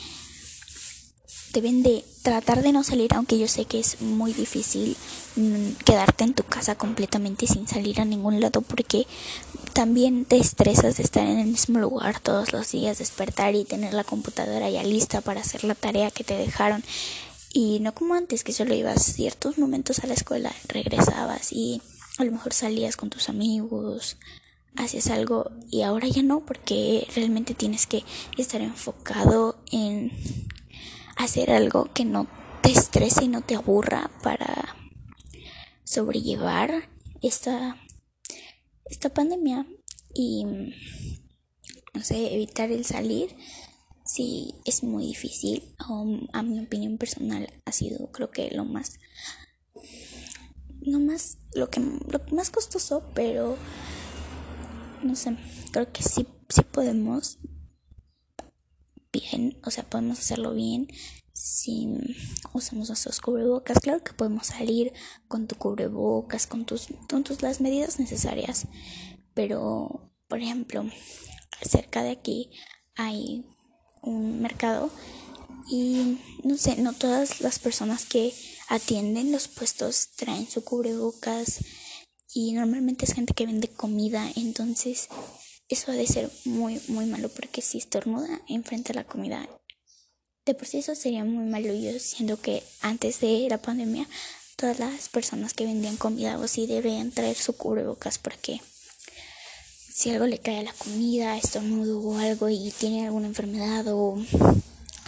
deben 1.52 1.82
de 1.82 2.04
tratar 2.22 2.62
de 2.62 2.72
no 2.72 2.84
salir, 2.84 3.14
aunque 3.14 3.38
yo 3.38 3.48
sé 3.48 3.64
que 3.64 3.80
es 3.80 4.02
muy 4.02 4.34
difícil 4.34 4.94
mm, 5.36 5.70
quedarte 5.86 6.24
en 6.24 6.34
tu 6.34 6.42
casa 6.42 6.74
completamente 6.74 7.46
sin 7.46 7.66
salir 7.66 7.98
a 7.98 8.04
ningún 8.04 8.40
lado 8.40 8.60
porque 8.60 9.06
también 9.72 10.26
te 10.26 10.36
estresas 10.36 10.98
de 10.98 11.02
estar 11.02 11.26
en 11.26 11.38
el 11.38 11.46
mismo 11.46 11.78
lugar 11.78 12.20
todos 12.20 12.52
los 12.52 12.70
días, 12.72 12.98
despertar 12.98 13.54
y 13.54 13.64
tener 13.64 13.94
la 13.94 14.04
computadora 14.04 14.68
ya 14.68 14.82
lista 14.82 15.22
para 15.22 15.40
hacer 15.40 15.64
la 15.64 15.74
tarea 15.74 16.10
que 16.10 16.24
te 16.24 16.36
dejaron 16.36 16.84
y 17.56 17.80
no 17.80 17.94
como 17.94 18.12
antes, 18.12 18.44
que 18.44 18.52
solo 18.52 18.74
ibas 18.74 19.02
ciertos 19.02 19.56
momentos 19.56 20.00
a 20.00 20.06
la 20.06 20.12
escuela, 20.12 20.52
regresabas 20.68 21.52
y 21.52 21.80
a 22.18 22.24
lo 22.24 22.32
mejor 22.32 22.52
salías 22.52 22.98
con 22.98 23.08
tus 23.08 23.30
amigos, 23.30 24.18
hacías 24.76 25.06
algo 25.06 25.50
y 25.70 25.80
ahora 25.80 26.06
ya 26.06 26.22
no, 26.22 26.44
porque 26.44 27.08
realmente 27.16 27.54
tienes 27.54 27.86
que 27.86 28.04
estar 28.36 28.60
enfocado 28.60 29.58
en 29.72 30.12
hacer 31.16 31.50
algo 31.50 31.90
que 31.94 32.04
no 32.04 32.26
te 32.60 32.72
estrese 32.72 33.24
y 33.24 33.28
no 33.28 33.40
te 33.40 33.54
aburra 33.54 34.10
para 34.22 34.76
sobrellevar 35.82 36.90
esta, 37.22 37.78
esta 38.84 39.08
pandemia 39.08 39.64
y, 40.12 40.44
no 41.94 42.04
sé, 42.04 42.34
evitar 42.34 42.70
el 42.70 42.84
salir 42.84 43.34
sí 44.06 44.54
es 44.64 44.82
muy 44.82 45.06
difícil. 45.06 45.74
a 46.32 46.42
mi 46.42 46.60
opinión 46.60 46.98
personal 46.98 47.48
ha 47.64 47.72
sido 47.72 48.10
creo 48.12 48.30
que 48.30 48.50
lo 48.50 48.64
más 48.64 48.98
no 50.80 51.00
más 51.00 51.38
lo 51.54 51.68
que 51.68 51.80
lo 51.80 52.20
más 52.32 52.50
costoso, 52.50 53.02
pero 53.14 53.56
no 55.02 55.16
sé, 55.16 55.36
creo 55.72 55.92
que 55.92 56.02
sí 56.02 56.26
sí 56.48 56.62
podemos 56.62 57.38
bien, 59.12 59.58
o 59.64 59.70
sea, 59.70 59.84
podemos 59.84 60.18
hacerlo 60.18 60.54
bien 60.54 60.88
si 61.32 61.88
usamos 62.52 62.88
nuestros 62.88 63.20
cubrebocas. 63.20 63.78
Claro 63.80 64.02
que 64.02 64.12
podemos 64.12 64.48
salir 64.48 64.92
con 65.28 65.46
tu 65.46 65.56
cubrebocas, 65.56 66.46
con 66.46 66.64
tus, 66.64 66.88
con 67.08 67.24
tus 67.24 67.42
las 67.42 67.60
medidas 67.60 67.98
necesarias, 67.98 68.66
pero 69.34 70.12
por 70.28 70.40
ejemplo, 70.40 70.84
cerca 71.62 72.02
de 72.02 72.10
aquí 72.10 72.50
hay 72.94 73.44
un 74.06 74.40
mercado 74.40 74.90
y 75.68 76.18
no 76.44 76.56
sé, 76.56 76.76
no 76.76 76.92
todas 76.92 77.40
las 77.40 77.58
personas 77.58 78.06
que 78.06 78.32
atienden 78.68 79.32
los 79.32 79.48
puestos 79.48 80.10
traen 80.16 80.48
su 80.48 80.64
cubrebocas 80.64 81.58
y 82.32 82.52
normalmente 82.52 83.04
es 83.04 83.14
gente 83.14 83.34
que 83.34 83.46
vende 83.46 83.68
comida, 83.68 84.30
entonces 84.36 85.08
eso 85.68 85.90
ha 85.90 85.94
de 85.94 86.06
ser 86.06 86.30
muy 86.44 86.80
muy 86.88 87.06
malo 87.06 87.28
porque 87.28 87.60
si 87.60 87.78
estornuda 87.78 88.40
enfrente 88.48 88.92
a 88.92 88.94
la 88.94 89.04
comida 89.04 89.48
de 90.44 90.54
por 90.54 90.66
sí 90.66 90.78
eso 90.78 90.94
sería 90.94 91.24
muy 91.24 91.44
malo 91.44 91.74
yo 91.74 91.98
siento 91.98 92.40
que 92.40 92.62
antes 92.80 93.20
de 93.20 93.48
la 93.50 93.58
pandemia 93.58 94.08
todas 94.56 94.78
las 94.78 95.08
personas 95.08 95.54
que 95.54 95.64
vendían 95.64 95.96
comida 95.96 96.38
o 96.38 96.46
sí 96.46 96.66
deberían 96.66 97.10
traer 97.10 97.36
su 97.36 97.56
cubrebocas 97.56 98.18
porque 98.18 98.60
si 99.96 100.10
algo 100.10 100.26
le 100.26 100.38
cae 100.38 100.58
a 100.58 100.62
la 100.62 100.74
comida, 100.74 101.38
estornudo 101.38 101.98
o 102.00 102.18
algo 102.18 102.50
y 102.50 102.70
tiene 102.70 103.06
alguna 103.06 103.28
enfermedad 103.28 103.86
o 103.88 104.18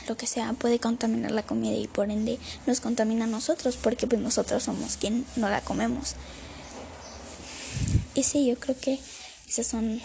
lo 0.08 0.16
que 0.16 0.26
sea, 0.26 0.54
puede 0.54 0.78
contaminar 0.78 1.30
la 1.30 1.42
comida 1.42 1.76
y 1.76 1.86
por 1.86 2.10
ende 2.10 2.38
nos 2.66 2.80
contamina 2.80 3.24
a 3.24 3.28
nosotros 3.28 3.76
porque 3.76 4.06
pues 4.06 4.18
nosotros 4.22 4.62
somos 4.62 4.96
quien 4.96 5.26
no 5.36 5.50
la 5.50 5.60
comemos. 5.60 6.14
Y 8.14 8.22
sí, 8.22 8.46
yo 8.46 8.58
creo 8.58 8.80
que 8.80 8.98
esas 9.46 9.66
son 9.66 10.00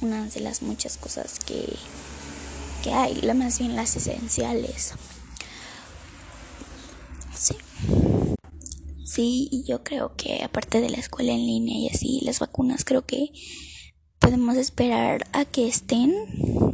una 0.00 0.28
de 0.28 0.40
las 0.40 0.62
muchas 0.62 0.96
cosas 0.96 1.38
que, 1.40 1.76
que 2.82 2.90
hay, 2.90 3.16
la 3.16 3.34
más 3.34 3.58
bien 3.58 3.76
las 3.76 3.94
esenciales. 3.96 4.94
Sí. 7.36 7.56
Sí, 9.04 9.62
yo 9.66 9.84
creo 9.84 10.16
que 10.16 10.42
aparte 10.42 10.80
de 10.80 10.88
la 10.88 10.96
escuela 10.96 11.32
en 11.32 11.44
línea 11.46 11.76
y 11.76 11.88
así, 11.90 12.22
las 12.22 12.38
vacunas 12.38 12.86
creo 12.86 13.04
que 13.04 13.30
podemos 14.24 14.56
esperar 14.56 15.26
a 15.32 15.44
que 15.44 15.68
estén 15.68 16.14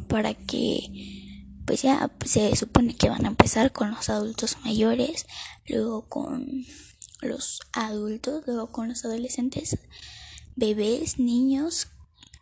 para 0.08 0.34
que 0.34 1.26
pues 1.66 1.82
ya 1.82 2.10
se 2.24 2.54
supone 2.54 2.94
que 2.94 3.08
van 3.08 3.24
a 3.24 3.28
empezar 3.28 3.72
con 3.72 3.90
los 3.90 4.08
adultos 4.08 4.58
mayores, 4.64 5.26
luego 5.68 6.08
con 6.08 6.64
los 7.22 7.60
adultos, 7.72 8.44
luego 8.46 8.70
con 8.70 8.88
los 8.88 9.04
adolescentes, 9.04 9.78
bebés, 10.54 11.18
niños. 11.18 11.88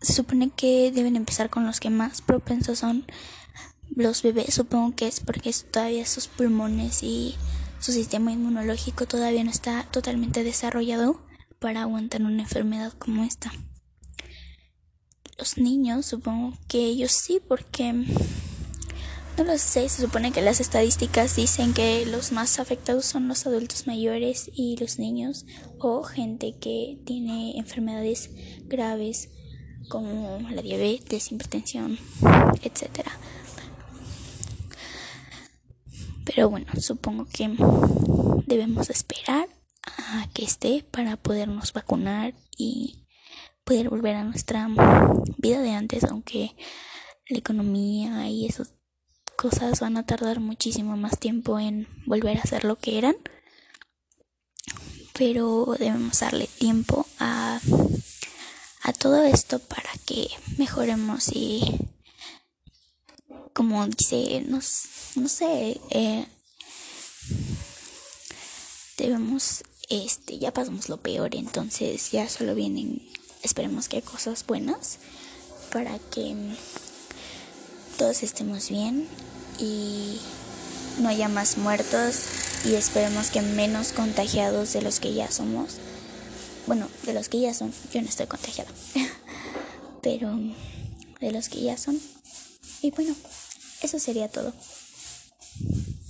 Se 0.01 0.13
supone 0.13 0.51
que 0.51 0.93
deben 0.93 1.17
empezar 1.17 1.51
con 1.51 1.67
los 1.67 1.81
que 1.81 1.91
más 1.91 2.21
propensos 2.21 2.79
son 2.79 3.07
los 3.97 4.23
bebés, 4.23 4.55
supongo 4.55 4.95
que 4.95 5.09
es 5.09 5.21
porque 5.21 5.55
todavía 5.71 6.07
sus 6.07 6.29
pulmones 6.29 7.03
y 7.03 7.35
su 7.81 7.93
sistema 7.93 8.33
inmunológico 8.33 9.07
todavía 9.07 9.43
no 9.43 9.51
está 9.51 9.85
totalmente 9.91 10.45
desarrollado 10.45 11.23
para 11.59 11.83
aguantar 11.83 12.23
una 12.23 12.43
enfermedad 12.43 12.93
como 12.93 13.25
esta 13.25 13.53
los 15.39 15.57
niños, 15.57 16.05
supongo 16.05 16.53
que 16.67 16.85
ellos 16.85 17.13
sí, 17.13 17.41
porque 17.47 17.93
no 17.93 19.45
lo 19.45 19.57
sé, 19.57 19.89
se 19.89 20.03
supone 20.03 20.33
que 20.33 20.43
las 20.43 20.61
estadísticas 20.61 21.37
dicen 21.37 21.73
que 21.73 22.05
los 22.07 22.33
más 22.33 22.59
afectados 22.59 23.07
son 23.07 23.29
los 23.29 23.47
adultos 23.47 23.87
mayores 23.87 24.51
y 24.53 24.77
los 24.79 24.99
niños 24.99 25.47
o 25.79 26.03
gente 26.03 26.57
que 26.61 26.99
tiene 27.07 27.57
enfermedades 27.57 28.31
graves 28.65 29.31
como 29.89 30.41
la 30.51 30.61
diabetes, 30.61 31.31
hipertensión, 31.31 31.99
etcétera. 32.63 33.13
Pero 36.25 36.51
bueno, 36.51 36.67
supongo 36.81 37.27
que 37.27 37.49
debemos 38.47 38.91
esperar 38.91 39.49
a 39.87 40.29
que 40.35 40.45
esté 40.45 40.85
para 40.91 41.17
podernos 41.17 41.73
vacunar 41.73 42.35
y 42.57 43.05
poder 43.69 43.91
volver 43.91 44.17
a 44.17 44.25
nuestra 44.25 44.67
vida 45.37 45.61
de 45.61 45.73
antes, 45.73 46.05
aunque 46.05 46.57
la 47.29 47.37
economía 47.37 48.27
y 48.27 48.47
esas 48.47 48.73
cosas 49.37 49.81
van 49.81 49.99
a 49.99 50.07
tardar 50.07 50.41
muchísimo 50.41 50.97
más 50.97 51.19
tiempo 51.19 51.61
en 51.61 51.87
volver 52.07 52.39
a 52.39 52.47
ser 52.47 52.65
lo 52.65 52.77
que 52.77 52.97
eran. 52.97 53.15
Pero 55.13 55.77
debemos 55.79 56.19
darle 56.19 56.47
tiempo 56.47 57.07
a, 57.19 57.61
a 58.85 58.93
todo 58.95 59.23
esto 59.25 59.59
para 59.59 59.91
que 60.07 60.31
mejoremos 60.57 61.29
y 61.35 61.61
como 63.53 63.87
dice, 63.87 64.47
no, 64.49 64.61
no 65.17 65.29
sé, 65.29 65.79
eh, 65.91 66.27
debemos, 68.97 69.63
este, 69.91 70.39
ya 70.39 70.55
pasamos 70.55 70.89
lo 70.89 70.97
peor, 70.97 71.35
entonces 71.35 72.11
ya 72.13 72.31
solo 72.31 72.55
vienen 72.55 73.03
esperemos 73.43 73.89
que 73.89 74.03
cosas 74.03 74.45
buenas 74.47 74.99
para 75.73 75.99
que 75.99 76.35
todos 77.99 78.23
estemos 78.23 78.71
bien 78.71 79.09
y 79.59 80.21
no 81.01 81.09
haya 81.09 81.29
más 81.29 81.59
muertos 81.59 82.25
y 82.65 82.75
esperemos 82.75 83.31
que 83.31 83.43
menos 83.43 83.93
contagiados 83.93 84.73
de 84.73 84.83
los 84.83 85.01
que 85.01 85.15
ya 85.15 85.31
somos. 85.31 85.77
Bueno, 86.67 86.89
de 87.05 87.15
los 87.15 87.29
que 87.29 87.41
ya 87.41 87.55
son, 87.55 87.73
yo 87.93 88.03
no 88.03 88.09
estoy 88.09 88.27
contagiada, 88.27 88.71
pero 90.03 90.39
de 91.21 91.33
los 91.33 91.49
que 91.49 91.63
ya 91.63 91.79
son. 91.79 92.01
Y 92.83 92.91
bueno, 92.91 93.15
eso 93.83 93.99
sería 93.99 94.29
todo. 94.29 94.53